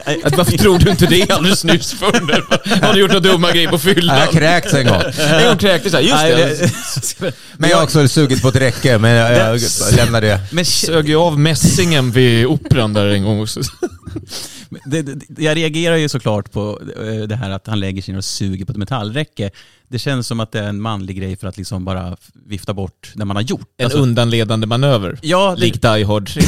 [0.24, 2.07] Att, varför tror du inte det alldeles nyss för
[2.86, 4.16] Har du gjort några dumma grejer på fyllan?
[4.18, 5.03] Jag har kräkts en gång.
[5.18, 9.11] En gång kräktes jag, just det- Men jag har också sugit på ett räcke, men
[9.11, 9.61] jag, jag
[9.96, 10.40] lämnar det.
[10.53, 13.40] Men Sög ju av mässingen vid operan där en gång.
[13.42, 13.61] också.
[14.84, 18.18] Det, det, jag reagerar ju såklart på eh, det här att han lägger sig ner
[18.18, 19.51] och suger på ett metallräcke.
[19.88, 22.16] Det känns som att det är en manlig grej för att liksom bara
[22.47, 23.68] vifta bort det man har gjort.
[23.76, 25.18] En Alltså, undanledande manöver.
[25.22, 26.43] Ja, det- Likt Die Hard 3.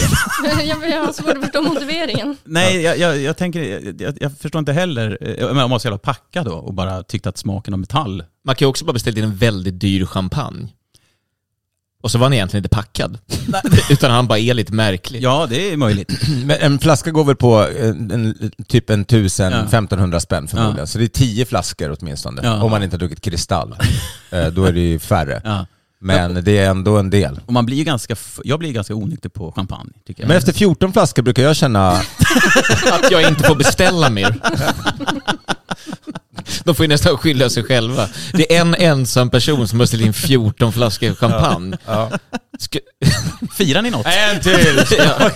[0.65, 2.37] jag, jag har svårt att förstå motiveringen.
[2.45, 5.87] Nej, jag, jag, jag tänker, jag, jag förstår inte heller, eh, men om man så
[5.87, 8.93] jävla packad då och bara tyckte att smaken av metall Man kan ju också bara
[8.93, 10.69] beställa in en väldigt dyr champagne.
[12.03, 13.19] Och så var han egentligen inte packad.
[13.91, 15.23] Utan han bara är lite märklig.
[15.23, 16.13] Ja, det är möjligt.
[16.45, 19.59] Men en flaska går väl på en, en, typ en tusen, Ja.
[19.59, 20.79] 1500 spänn förmodligen.
[20.79, 20.87] Ja.
[20.87, 22.41] Så det är tio flaskor åtminstone.
[22.45, 22.63] Ja.
[22.63, 23.75] Om man inte har druckit kristall.
[24.31, 25.41] Eh, Då är det ju färre.
[25.45, 25.67] Ja.
[26.01, 27.41] Men det är ändå en del.
[27.47, 30.29] Och man blir ju ganska, jag blir ganska onykter på champagne, tycker jag.
[30.29, 31.91] Men efter 14 flaskor brukar jag känna,
[32.93, 34.41] Att jag inte får beställa mer.
[36.65, 38.09] De får ju nästan skylla sig själva.
[38.33, 41.77] Det är en ensam person som har ställt in 14 flaskor champagne.
[42.59, 42.79] Ska...
[43.57, 44.07] Firar ni något?
[44.07, 44.85] en till!
[44.99, 45.31] Ja.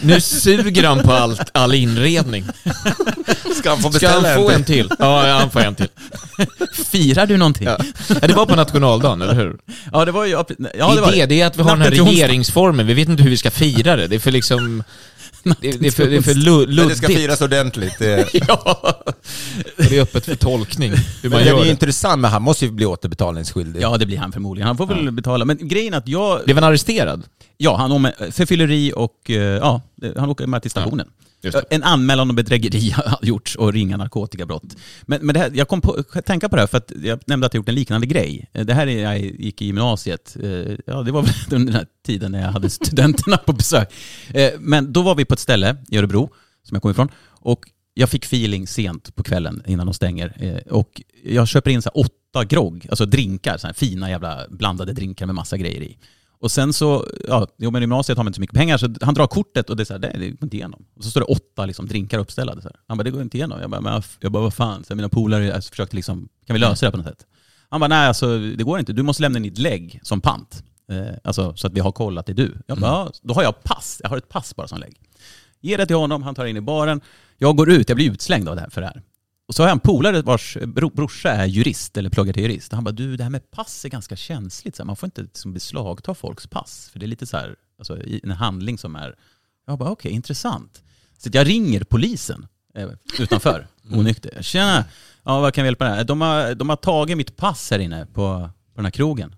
[0.00, 2.44] Nu suger han på allt, all inredning.
[3.56, 4.90] Ska han få Ska han få en till?
[4.98, 5.88] Ja, ja, han får en till.
[6.90, 7.66] Firar du någonting?
[7.66, 7.78] Ja.
[8.08, 9.56] Ja, det var på nationaldagen, eller hur?
[9.92, 10.30] Ja, det var ju...
[10.30, 13.08] Ja, det, var är det, det är att vi har den här regeringsformen, vi vet
[13.08, 14.06] inte hur vi ska fira det.
[14.06, 14.84] Det är för liksom...
[15.44, 17.20] Det, det är för, det är för lu- Men det ska luddigt.
[17.22, 17.98] firas ordentligt.
[17.98, 19.02] Det, Ja,
[19.76, 22.64] det är öppet för tolkning hur men man det är ju intressant, men han måste
[22.64, 23.82] ju bli återbetalningsskyldig.
[23.82, 24.66] Ja, det blir han förmodligen.
[24.66, 25.44] Han får väl betala.
[25.44, 26.44] Men grejen är att jag...
[26.44, 27.22] Blev han arresterad?
[27.58, 29.30] Ja, han om för fylleri och...
[29.30, 29.80] eh, Ja,
[30.16, 31.08] han åker med till stationen.
[31.40, 31.74] det.
[31.74, 34.76] En anmälan om bedrägeri har gjorts och ringa narkotikabrott.
[35.02, 37.46] Men, men det här, jag kom på tänka på det här för att jag nämnde
[37.46, 38.50] att jag gjort en liknande grej.
[38.52, 40.36] Eh, Det här är jag gick i gymnasiet.
[40.42, 40.50] Eh,
[40.86, 43.92] Ja, det var väl under den här tiden när jag hade studenterna på besök.
[44.34, 46.30] Eh, Men då var vi på ett ställe i Örebro,
[46.62, 47.60] som jag kommer ifrån, och
[47.94, 50.32] jag fick feeling sent på kvällen innan de stänger.
[50.40, 54.92] Eh, Och jag köper in så här åtta grogg, alltså drinkar, så fina jävla blandade
[54.92, 55.98] drinkar med massa grejer i.
[56.42, 59.14] Och sen så, ja, jo men gymnasiet har man inte så mycket pengar så han
[59.14, 60.84] drar kortet och det är så här, det går inte igenom.
[60.96, 62.54] Och så står det åtta liksom, drinkar uppställda.
[62.54, 62.76] Så här.
[62.88, 63.60] Han bara, det går inte igenom.
[63.60, 66.60] Jag bara, men, jag bara vad fan, så här, mina polare försökte liksom, kan vi
[66.60, 67.26] lösa det på något sätt?
[67.68, 70.64] Han bara, nej alltså det går inte, du måste lämna in ditt lägg som pant.
[70.90, 72.58] Eh, alltså så att vi har koll att det är du.
[72.66, 75.00] Jag bara, ja, då har jag pass, jag har ett pass bara som lägg.
[75.60, 77.00] Ger det till honom, han tar in i baren.
[77.38, 79.02] Jag går ut, jag blir utslängd av det här för det här.
[79.52, 82.72] Och så har jag en polare vars bro, brorsa är jurist, eller pluggar till jurist.
[82.72, 84.76] Han bara, du det här med pass är ganska känsligt.
[84.76, 86.88] Så man får inte liksom beslagta folks pass.
[86.92, 89.14] För det är lite så här, alltså, en handling som är...
[89.66, 90.82] Jag bara, okej, intressant.
[91.18, 92.88] Så jag ringer polisen eh,
[93.18, 94.42] utanför, onykter.
[94.42, 94.84] Tjena,
[95.22, 96.04] ja, vad kan vi hjälpa dig?
[96.04, 99.34] De har, de har tagit mitt pass här inne på, på den här krogen.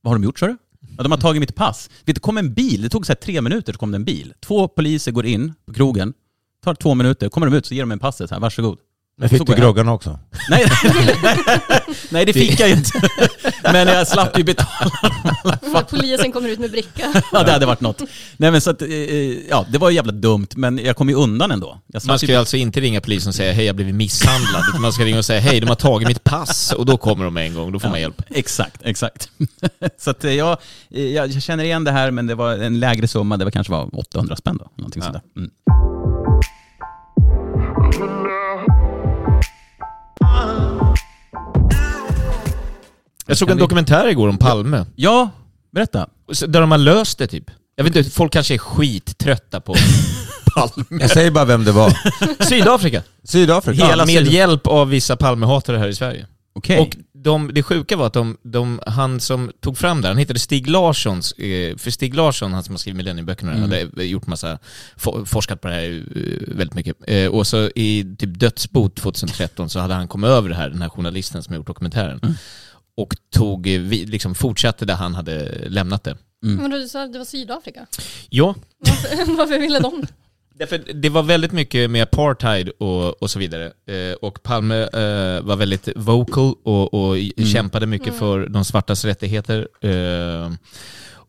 [0.00, 0.56] Vad har de gjort, sa du?
[0.96, 1.90] Ja, de har tagit mitt pass.
[2.04, 4.04] Vet, det kom en bil, det tog så här tre minuter så kom det en
[4.04, 4.34] bil.
[4.40, 6.14] Två poliser går in på krogen,
[6.64, 8.78] tar två minuter, kommer de ut så ger de en passet så här, varsågod.
[9.20, 10.18] Men fick du groggarna också?
[10.50, 10.66] Nej,
[12.10, 12.90] nej, det fick jag ju inte.
[13.62, 14.90] Men jag slapp ju betala.
[15.62, 17.22] När polisen kommer ut med bricka.
[17.32, 18.02] Ja, det hade varit något.
[18.36, 18.88] Nej men så att, eh,
[19.48, 21.80] ja, det var jävla dumt, men jag kom ju undan ändå.
[22.06, 24.62] Man ska ju- ju alltså inte ringa polisen och säga hej jag har blivit misshandlad.
[24.68, 27.24] Utan man ska ringa och säga hej de har tagit mitt pass och då kommer
[27.24, 28.22] de med en gång, då får man hjälp.
[28.30, 29.28] Exakt, exakt.
[29.98, 30.58] så att eh, jag,
[30.90, 33.72] eh, jag känner igen det här, men det var en lägre summa, det var kanske
[33.72, 34.70] var 800 spänn då.
[34.76, 35.22] Någonting sånt där.
[35.40, 35.50] Mm.
[43.30, 44.86] Jag såg en dokumentär igår om Palme.
[44.96, 45.30] Ja,
[45.72, 46.08] berätta.
[46.48, 47.50] Där de har löst det typ.
[47.76, 49.74] Jag vet inte, folk kanske är skittrötta på
[50.54, 51.00] Palme.
[51.00, 51.92] Jag säger bara vem det var.
[52.44, 53.02] Sydafrika.
[53.24, 53.86] Sydafrika.
[53.96, 56.26] Ja, med hjälp av vissa Palmehatare här i Sverige.
[56.52, 56.78] Okej.
[56.78, 60.38] Och de, det sjuka var att de, de, han som tog fram det, han hittade
[60.38, 63.62] Stig Larssons, eh, för Stig Larsson, han som har skrivit Millennieböckerna, Mm.
[63.70, 64.58] hade gjort massa,
[64.96, 66.96] for, forskat på det här eh, väldigt mycket.
[67.06, 70.82] Eh, och så i typ Dödsbot 2013 så hade han kommit över det här, den
[70.82, 72.20] här journalisten som har gjort dokumentären.
[72.22, 72.34] Mm.
[73.00, 76.16] Och tog, liksom fortsatte där han hade lämnat det.
[76.42, 77.86] Men du sa att det var Sydafrika.
[78.28, 80.06] Ja, Varför, varför ville de?
[80.54, 83.64] Därför det var väldigt mycket med apartheid och, och så vidare.
[83.86, 89.04] Eh, och Palme eh, var väldigt vocal och, och i- kämpade mycket för de svartas
[89.04, 89.68] rättigheter.
[89.80, 90.52] Eh,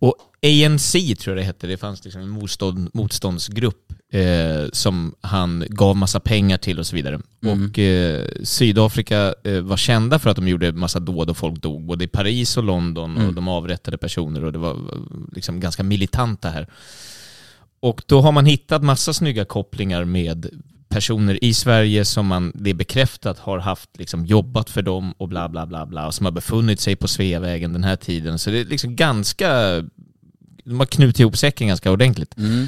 [0.02, 5.66] och ANC tror jag det hette, det fanns liksom en motstånd, motståndsgrupp eh, som han
[5.70, 7.20] gav massa pengar till och så vidare.
[7.45, 11.86] Och eh, Sydafrika eh, var kända för att de gjorde massa dåd och folk dog,
[11.86, 14.78] både i Paris och London och de avrättade personer och det var
[15.32, 16.68] liksom ganska militanta här.
[17.80, 22.69] och då har man hittat massa snygga kopplingar med personer i Sverige som man, det
[22.69, 26.25] är bekräftat har haft, liksom jobbat för dem och bla bla bla bla, och som
[26.25, 28.39] har befunnit sig på Sveavägen den här tiden.
[28.39, 29.49] Så det är liksom ganska,
[30.63, 32.37] de har knutit ihop säcken ganska ordentligt.
[32.37, 32.67] Mm.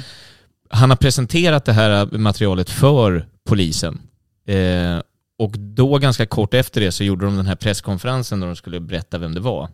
[0.70, 4.00] Han har presenterat det här materialet för polisen.
[4.46, 5.00] Eh,
[5.38, 8.80] och då ganska kort efter det så gjorde de den här presskonferensen där de skulle
[8.80, 9.68] berätta vem det var.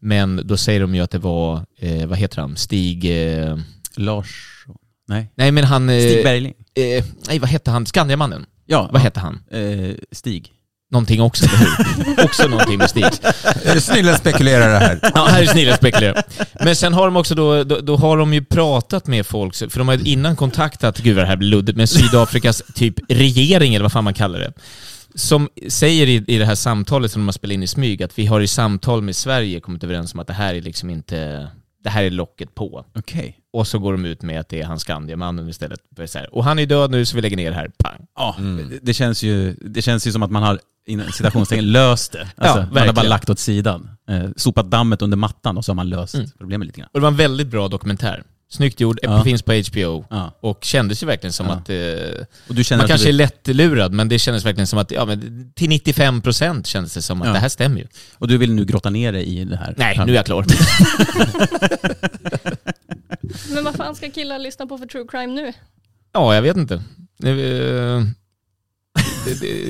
[0.00, 3.04] Men då säger de ju att det var, eh, vad heter han, Stig...
[3.04, 3.58] Eh,
[3.96, 4.57] Lars...
[5.08, 5.32] Nej.
[5.34, 5.88] Nej men han...
[5.88, 6.54] Eh, Stig Bergling.
[6.74, 8.46] Eh, nej vad hette han, Skandiamannen?
[8.66, 8.88] Ja.
[8.92, 9.40] Vad hette han?
[9.50, 10.52] Eh, Stig.
[10.90, 12.24] Någonting också, eller hur?
[12.24, 13.04] också någonting med Stig.
[13.04, 15.00] Och spekulerar det här?
[15.14, 16.22] Ja, här är snille spekulerar.
[16.64, 19.78] Men sen har de också då, då, då har de ju pratat med folk, för
[19.78, 23.74] de har ju innan kontaktat, gud vad det här blir luddigt, med Sydafrikas typ regering
[23.74, 24.52] eller vad fan man kallar det.
[25.14, 28.18] Som säger i, i det här samtalet som de har spelat in i smyg att
[28.18, 31.48] vi har i samtal med Sverige kommit överens om att det här är liksom inte,
[31.84, 32.84] det här är locket på.
[32.94, 33.38] Okej.
[33.52, 35.80] Och så går de ut med att det är han Skandiamannen istället.
[36.06, 38.06] Så här, Och han är död nu så vi lägger ner det här, pang.
[38.16, 42.12] Ja, det, det, känns ju, det känns ju som att man har inom citationstecken löst
[42.12, 42.28] det.
[42.36, 43.90] Alltså, man har bara lagt åt sidan.
[44.08, 46.26] Eh, sopat dammet under mattan och så har man löst Mm.
[46.38, 46.88] problemet lite grann.
[46.92, 48.22] Och det var en väldigt bra dokumentär.
[48.50, 49.24] Snyggt gjord, Ja.
[49.24, 50.04] finns på HBO.
[50.10, 50.38] Ja.
[50.40, 51.52] Och kändes ju verkligen som Ja.
[51.52, 51.70] att...
[51.70, 54.78] Eh, Och du känner man att kanske du- är lättlurad, men det kändes verkligen som
[54.78, 57.32] att, ja men till 95% kändes det som att Ja.
[57.34, 57.86] det här stämmer ju.
[58.18, 59.74] Och du vill nu grotta ner dig i det här?
[59.76, 60.44] Nej, nu är jag klar.
[63.54, 65.52] Men vad fan ska killar lyssna på för true crime nu?
[66.12, 66.82] ja, jag vet inte.
[67.18, 67.40] Nu,
[67.96, 68.04] eh,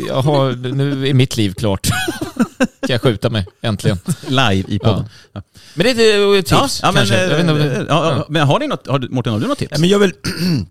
[0.09, 1.89] jag har, nu är mitt liv klart.
[2.59, 3.99] Kan jag skjuta mig, äntligen.
[4.29, 5.05] Live i podden.
[5.33, 5.43] Ja.
[5.79, 7.21] Men det är ett tips, Ja, men, kanske.
[7.23, 8.27] Jag vet inte om eh, det- ja, ja.
[8.29, 9.73] men har ni något, har du, Mårten, har du något tips?
[9.73, 10.13] Ja, Men jag, vill,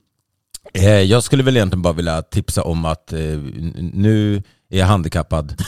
[0.73, 4.85] Eh, jag skulle väl egentligen bara vilja tipsa om att eh, n- nu är jag
[4.85, 5.55] handikappad.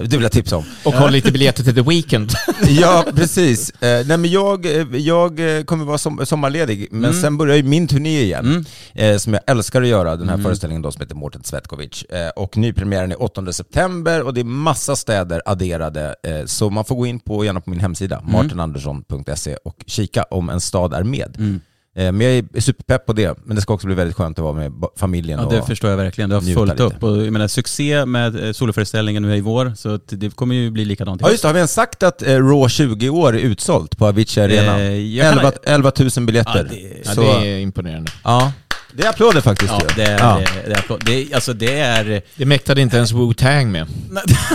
[0.00, 0.64] det vill jag tipsa om.
[0.84, 2.32] Och ha lite biljetter till The Weeknd.
[2.68, 3.70] Ja, precis.
[3.70, 7.22] Eh, nej, men jag, eh, jag eh, kommer vara som, sommarledig, men Mm.
[7.22, 8.46] sen börjar ju min turné igen.
[8.94, 9.12] Mm.
[9.12, 10.44] Eh, som jag älskar att göra, den här Mm.
[10.44, 12.02] föreställningen då som heter Mårten Svetkovic.
[12.02, 16.14] Eh, och nypremiären är 8 september och det är massa städer adderade.
[16.22, 18.32] Eh, så man får gå in på, gärna på min hemsida, Mm.
[18.32, 21.60] martinandersson.se och kika om en stad är med.
[21.96, 24.42] Eh, men jag är superpepp på det, men det ska också bli väldigt skönt att
[24.42, 25.38] vara med familjen.
[25.40, 26.30] Ja, och, det förstår jag verkligen.
[26.30, 26.82] Du har fullt lite.
[26.82, 27.02] upp.
[27.02, 30.70] Och, jag menar, succé med eh, soloföreställningen nu i vår, så att det kommer ju
[30.70, 31.20] bli likadant.
[31.20, 34.06] Ja just det, har vi ens sagt att eh, Raw 20 år är utsålt på
[34.06, 34.80] Avicii Arena?
[34.80, 36.68] Eh, jag kan- 11, 11 000 biljetter.
[36.70, 38.12] Ja, det- Ja, Så- det är imponerande.
[38.24, 38.52] Ja,
[38.92, 39.72] det är applåder faktiskt.
[39.72, 40.38] Ja, det är, Ja.
[40.38, 41.02] det, det, är, applåd.
[41.06, 42.22] det alltså det är...
[42.36, 43.86] Det mäktade inte ens Wu-Tang med.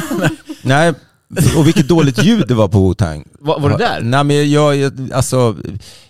[0.61, 0.93] Nej,
[1.57, 3.27] och vilket dåligt ljud det var på Wu-Tang.
[3.39, 4.01] Var, var det där?
[4.01, 5.55] Nej men jag, alltså,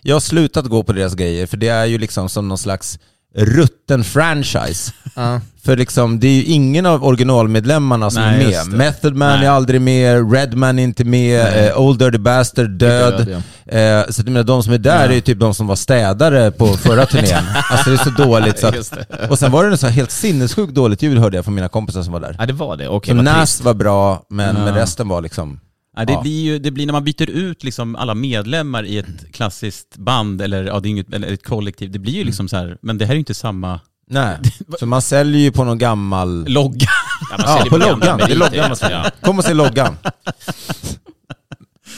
[0.02, 3.00] jag har slutat gå på deras grejer för det är ju liksom som någon slags
[3.36, 4.92] rutten franchise.
[5.16, 5.42] Ja.
[5.64, 8.78] För liksom, det är ju ingen av originalmedlemmarna som Nej, är med.
[8.78, 9.46] Method Man Nej.
[9.48, 13.18] är aldrig med, Redman är inte med, eh, Old Dirty Bastard död.
[13.28, 13.74] Död, ja.
[13.80, 15.12] Eh, så att jag menar, de som är där Ja.
[15.12, 17.44] är ju typ de som var städare på förra turnén.
[17.72, 18.94] alltså det är så dåligt så att.
[19.30, 21.70] Och sen var det en så här helt sinnessjukt dåligt ljud hörde jag från mina
[21.70, 22.36] kompisar som var där.
[22.40, 22.88] Ja, det var det.
[22.88, 24.64] Okej, vad Nas var bra, men, Ja.
[24.66, 25.60] men resten var liksom...
[26.00, 29.32] Ja, det, blir ju, det blir när man byter ut liksom alla medlemmar i ett
[29.32, 32.58] klassiskt band eller, ja, det är inget, eller ett kollektiv, det blir ju liksom så
[32.58, 33.80] här, men det här är ju inte samma
[34.12, 34.38] Nej.
[34.80, 36.46] Så man säljer ju på någon gammal...
[36.48, 36.88] logga.
[37.32, 38.18] Ja, man Ja, säljer på loggan.
[38.18, 39.12] Det är loggan man säljer.
[39.22, 39.98] Kom och se loggan.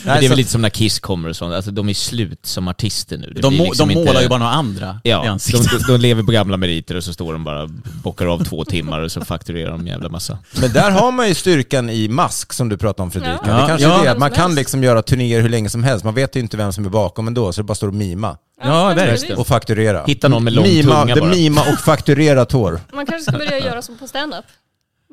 [0.06, 2.39] Men det är väl lite som när Kiss kommer och sånt, alltså de är slut
[2.45, 3.32] som artister nu.
[3.36, 5.72] Det De, må, liksom de inte- målar ju bara några andra i Ja, de, ansiktet.
[5.88, 7.68] de, de lever på gamla meriter och så står de bara
[8.04, 10.38] bockar av två timmar och så fakturerar de en jävla massa.
[10.62, 13.39] Men där har man ju styrkan i mask som du pratade om Fredrika.
[13.45, 13.54] Ja.
[13.62, 13.99] Det kanske Ja.
[13.99, 16.06] är det, att man kan liksom göra turnéer hur länge som helst.
[16.06, 18.38] Man vet ju inte vem som är bakom ändå, så det bara står och mima.
[18.64, 19.38] Ja, verkligen.
[19.38, 20.04] Och fakturera.
[20.06, 21.30] Hitta någon med lång mima, tunga bara.
[21.30, 22.80] mima och fakturera tår.
[22.93, 24.45] Man kanske ska börja göra som på stand-up.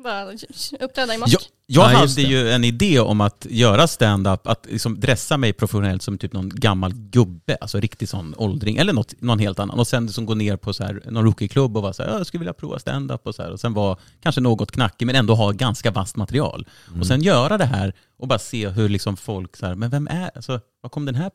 [0.03, 0.31] Bara
[0.79, 1.33] uppträda i mask.
[1.33, 2.21] Jag, jag Ja, hade det.
[2.21, 6.49] ju en idé om att göra stand-up, att liksom dressa mig professionellt som typ någon
[6.49, 9.79] gammal gubbe, alltså riktig sån åldring, eller något, någon helt annan.
[9.79, 12.17] Och sen liksom gå ner på så här, någon rookieklubb och vara så här, "Ja,
[12.17, 13.51] jag skulle vilja prova stand-up och så här.
[13.51, 16.67] Och sen vara kanske något knackig, men ändå ha ganska vasst material.
[16.99, 20.07] Och sen göra det här och bara se hur liksom folk så här, men vem
[20.07, 21.31] är, alltså, var kom den här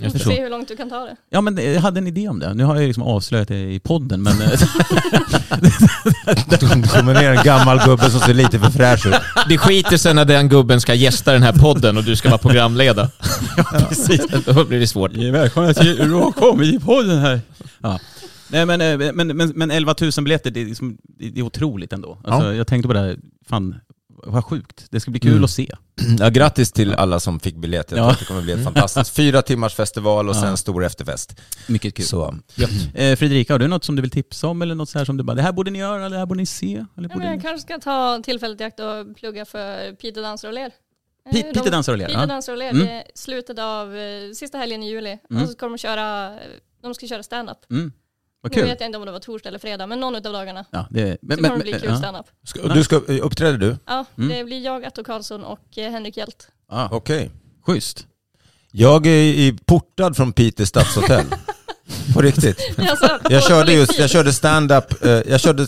[0.00, 1.16] Jag Se hur långt du kan ta det.
[1.30, 2.54] Ja men jag hade en idé om det.
[2.54, 4.42] Nu har jag liksom avslöjat det i podden men...
[4.42, 4.48] eh,
[6.48, 9.14] Det kommer ner en gammal gubbe som ser lite för fräsch ut.
[9.48, 12.38] Det skiter sig när den gubben ska gästa den här podden och du ska vara
[12.38, 13.08] programledare.
[13.56, 14.26] ja, precis.
[14.46, 15.12] Då blir det svårt.
[15.12, 17.40] Välkomna till Råkom i podden här.
[17.82, 18.00] Ja.
[18.48, 21.92] Nej men, eh, men, men, men 11 000 biljetter, det är, liksom, det är otroligt
[21.92, 22.18] ändå.
[22.24, 23.16] Alltså, Jag tänkte på det här,
[23.48, 23.74] fan
[24.30, 24.86] vad sjukt.
[24.90, 25.44] Det ska bli kul Mm.
[25.44, 25.74] att se.
[26.18, 27.90] Ja, grattis till alla som fick biljett.
[27.90, 28.02] Jag Ja.
[28.02, 30.40] tror att det kommer bli ett fantastiskt fyra timmars festival och Ja.
[30.40, 31.40] sen stor efterfest.
[31.66, 32.04] Mycket kul.
[32.04, 32.34] Så.
[32.94, 35.16] Eh, Fredrika, har du något som du vill tipsa om eller något så här som
[35.16, 36.66] du bara, det här borde ni göra eller det här borde ni se?
[36.74, 37.42] Eller Ja, borde men jag ni...
[37.42, 40.70] kanske ska ta tillfället i akt och plugga för Peter Dansar och ler.
[41.26, 42.26] Eh, Pi- Peter Dansar och ler, Peter ja.
[42.26, 42.70] Dansar och ler.
[42.70, 42.86] Mm.
[42.86, 45.18] Det är slutet av eh, sista helgen i juli.
[45.30, 45.42] Mm.
[45.42, 46.40] Och så kommer de köra eh,
[46.82, 47.58] De ska köra stand-up.
[47.70, 47.92] Mm.
[48.40, 48.68] Vad Nu kul.
[48.68, 50.64] vet jag inte om det var torsdag eller fredag, men någon av dagarna.
[50.70, 51.96] Ja, det, så kommer det bli kul ja.
[51.98, 52.26] stand-up.
[52.44, 53.76] Ska, du ska, uppträder du?
[53.86, 54.28] Ja, Mm.
[54.38, 56.48] det blir jag, Atto Karlsson och eh, Henrik Hjelt.
[56.70, 57.30] Ja, Okej.
[57.66, 58.06] schysst.
[58.72, 61.26] Jag är i- portad från Piteå stadshotell.
[62.14, 62.60] På riktigt.
[62.78, 65.66] Alltså, Jag körde just, jag körde stand-up, eh, jag körde,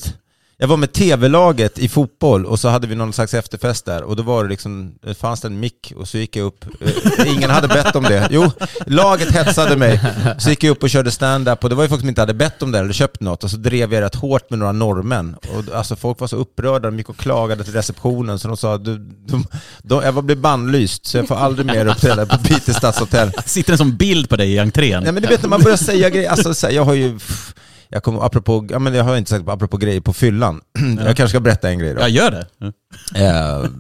[0.61, 4.17] jag var med tv-laget i fotboll och så hade vi någon slags efterfest där och
[4.17, 7.37] då var det liksom, det fanns det en mick och så gick jag upp, eh,
[7.37, 8.29] ingen hade bett om det.
[8.31, 8.51] Jo,
[8.87, 10.01] laget hetsade mig,
[10.39, 12.35] så gick jag upp och körde stand-up och det var ju folk som inte hade
[12.35, 15.35] bett om det eller köpt något och så drev jag rätt hårt med några norrmän.
[15.35, 18.79] Och alltså folk var så upprörda, de gick och klagade till receptionen så de sa,
[18.79, 19.47] du, de,
[19.83, 23.33] de, jag blev bannlyst så jag får aldrig mer uppträda på Piteå stadshotell.
[23.47, 25.03] Sitter en sån bild på dig i entrén.
[25.03, 27.19] Nej men du vet när man börjar säga grejer, alltså så här, jag har ju,
[27.19, 27.55] pff,
[27.91, 30.61] jag kommer, apropå, ja men jag har inte sagt apropå grejer på fyllan,
[30.99, 32.01] jag kanske ska berätta en grej då.
[32.01, 32.47] Jag gör det.
[32.59, 33.63] Ja.
[33.63, 33.71] Eh,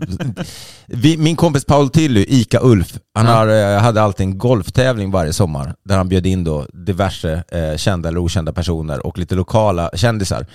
[0.86, 3.32] vi, min kompis Paul Tilly, Ica Ulf, han Ja.
[3.32, 7.76] har, eh, hade alltid en golftävling varje sommar där han bjöd in då diverse eh,
[7.76, 10.46] kända eller okända personer och lite lokala kändisar.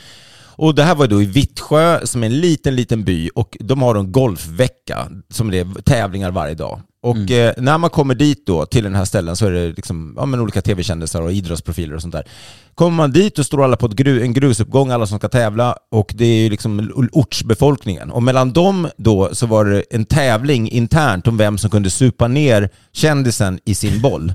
[0.57, 3.81] Och det här var då i Vittsjö som är en liten, liten by och de
[3.81, 6.81] har en golfvecka som det är tävlingar varje dag.
[7.03, 7.47] Och Mm.
[7.47, 10.25] eh, när man kommer dit då till den här ställen så är det liksom, ja,
[10.25, 12.23] men olika tv-kändisar och idrottsprofiler och sånt där.
[12.75, 16.13] Kommer man dit och står alla på gru, en grusuppgång, alla som ska tävla, och
[16.15, 18.11] det är ju liksom ortsbefolkningen.
[18.11, 22.27] Och mellan dem då så var det en tävling internt om vem som kunde supa
[22.27, 24.33] ner kändisen i sin boll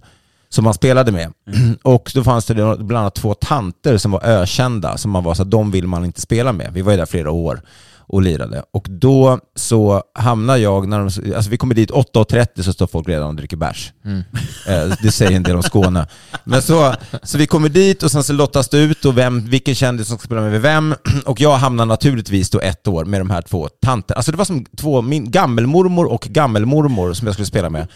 [0.50, 1.32] som man spelade med.
[1.82, 5.42] Och då fanns det bland annat två tanter som var ökända, som man var så
[5.42, 6.70] att de vill man inte spela med.
[6.72, 7.60] Vi var ju där flera år
[8.12, 8.62] och lirade.
[8.72, 13.08] Och då så hamnar jag, när de, alltså vi kommer dit 8.30 så står folk
[13.08, 13.92] redan och dricker bärs.
[14.68, 16.06] Eh, Det säger en del om Skåne.
[16.44, 19.74] Men så, så vi kommer dit och sen så lottas det ut och vem, vilken
[19.74, 20.94] kändis som ska spela med vem.
[21.26, 24.16] Och jag hamnar naturligtvis då ett år med de här två tanterna.
[24.16, 27.86] Alltså det var som två, min gammelmormor och gammelmormor som jag skulle spela med.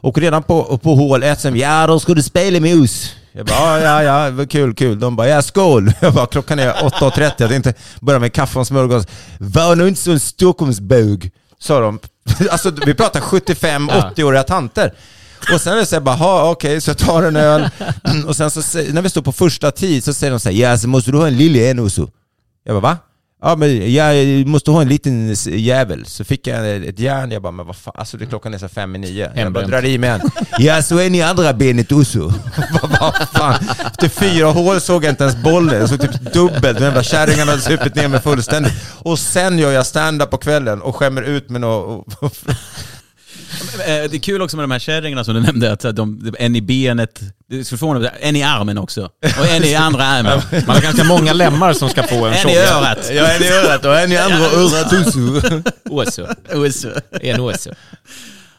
[0.00, 3.12] Och redan på, på hål ett sen, ja då ska du spela med oss.
[3.32, 5.00] Jag bara, ja, ja, ja, kul, kul.
[5.00, 5.92] De bara, ja skål.
[6.00, 9.04] Jag bara, klockan är 8.30, jag tänkte börja med kaffe och smörgås.
[9.38, 11.98] Var nu inte så en Stockholmsbög, sa de.
[12.50, 14.94] Alltså vi pratar 75-80-åriga tanter.
[15.52, 17.68] Och sen är det så här, bara, "Ha, okej, så jag tar en öl.
[18.26, 18.60] Och sen så,
[18.92, 21.18] när vi står på första tid så säger de så här, ja så måste du
[21.18, 22.08] ha en lille en också.
[22.64, 22.96] Jag bara, va?
[23.40, 26.06] Ja men jag måste ha en liten jävel.
[26.06, 28.68] Så fick jag ett järn, jag bara, men vad fan, alltså det klockan är så
[28.68, 29.30] fem i nio.
[29.34, 30.30] Jag bara drar i med en.
[30.58, 32.18] Ja så är ni andra benet också.
[32.82, 33.54] vad, vad fan.
[33.86, 36.78] Efter fyra hål såg jag inte ens bollen, jag såg typ dubbelt.
[36.78, 38.72] De jävla kärringarna hade supit ner mig fullständigt.
[38.98, 41.50] Och sen gör jag stand-up på kvällen och skämmer ut.
[41.50, 41.58] Eh,
[43.86, 46.60] Det är kul också med de här kärringarna som du nämnde, att de, en i
[46.62, 47.20] benet,
[48.20, 49.10] en i armen också.
[49.38, 50.40] Och en i andra armen.
[50.66, 53.10] Man har ganska många lemmar som ska få en En i örat.
[53.12, 54.92] Ja en i örat och en i andra örat
[55.90, 56.28] också.
[56.54, 56.88] Oso.
[57.20, 57.70] En åsö.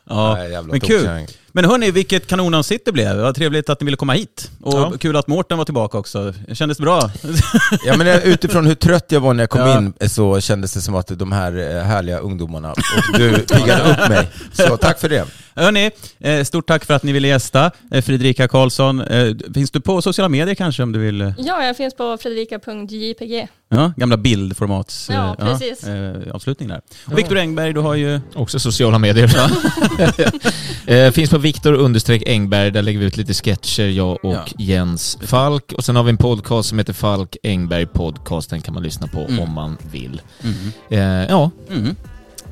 [0.09, 1.27] Ja, men kul.
[1.51, 3.15] Men hörni, vilket kanonavsnitt det blev.
[3.17, 4.51] Vad trevligt att ni ville komma hit.
[4.61, 4.93] Och Ja.
[4.99, 6.33] kul att Mårten var tillbaka också.
[6.53, 7.11] Kändes det bra?
[7.85, 9.77] Ja men utifrån hur trött jag var när jag kom Ja.
[9.77, 12.77] in så kändes det som att de här eh, härliga ungdomarna, och
[13.19, 14.27] du piggade upp mig.
[14.53, 15.25] Så tack för det.
[15.55, 17.71] Hörni, eh, stort tack för att ni ville gästa.
[17.91, 19.03] Eh, Fredrika Karlsson,
[19.53, 21.33] finns du på sociala medier kanske om du vill?
[21.37, 23.47] Ja, jag finns på fredrika.jpg.
[23.71, 25.83] Ja, gamla bildformats Ja, precis.
[25.83, 26.81] eh, avslutning där.
[27.05, 28.19] Och Viktor Engberg, du har ju...
[28.35, 29.27] Också sociala medier.
[31.11, 34.45] finns på Viktor understreck Engberg, där lägger vi ut lite sketcher, jag och Ja.
[34.57, 35.73] Jens Falk.
[35.77, 39.07] Och sen har vi en podcast som heter Falk Engberg Podcast, den kan man lyssna
[39.07, 39.39] på Mm.
[39.39, 40.21] om man vill.
[40.41, 40.71] Mhm.
[40.89, 41.95] Eh, ja, Mhm.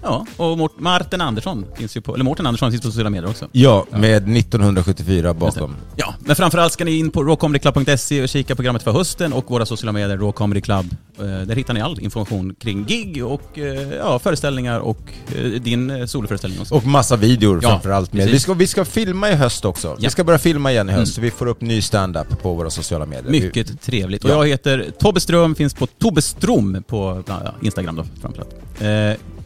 [0.07, 3.47] Ja, och Martin Andersson finns ju på, eller Mårten Andersson finns på sociala medier också.
[3.51, 5.75] Ja, med 1974 bakom.
[5.95, 9.65] Ja, men framförallt ska ni in på rawcomedyclub.se och kika programmet för hösten och våra
[9.65, 10.85] sociala medier, Raw Comedy Club.
[11.19, 14.99] Eh, Där hittar ni all information kring gig och eh, ja, föreställningar och
[15.35, 16.75] eh, din soloföreställning också.
[16.75, 18.29] Och massa videor Ja, framförallt med.
[18.29, 19.95] Vi ska, vi ska filma i höst också.
[19.99, 20.09] Vi Ja.
[20.09, 21.05] ska börja filma igen i höst, Mm.
[21.15, 23.31] så vi får upp ny stand-up på våra sociala medier.
[23.31, 24.23] Mycket trevligt.
[24.23, 24.35] Och Ja.
[24.35, 27.23] jag heter Tobbe Ström, finns på Tobbe Strom på
[27.61, 28.55] Instagram då framförallt.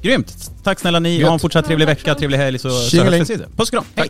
[0.01, 0.51] Grymt!
[0.63, 3.37] Tack snälla ni, ha en fortsatt trevlig vecka, trevlig helg så hörs vi.
[3.55, 3.83] Puss och kram!
[3.95, 4.09] Hej.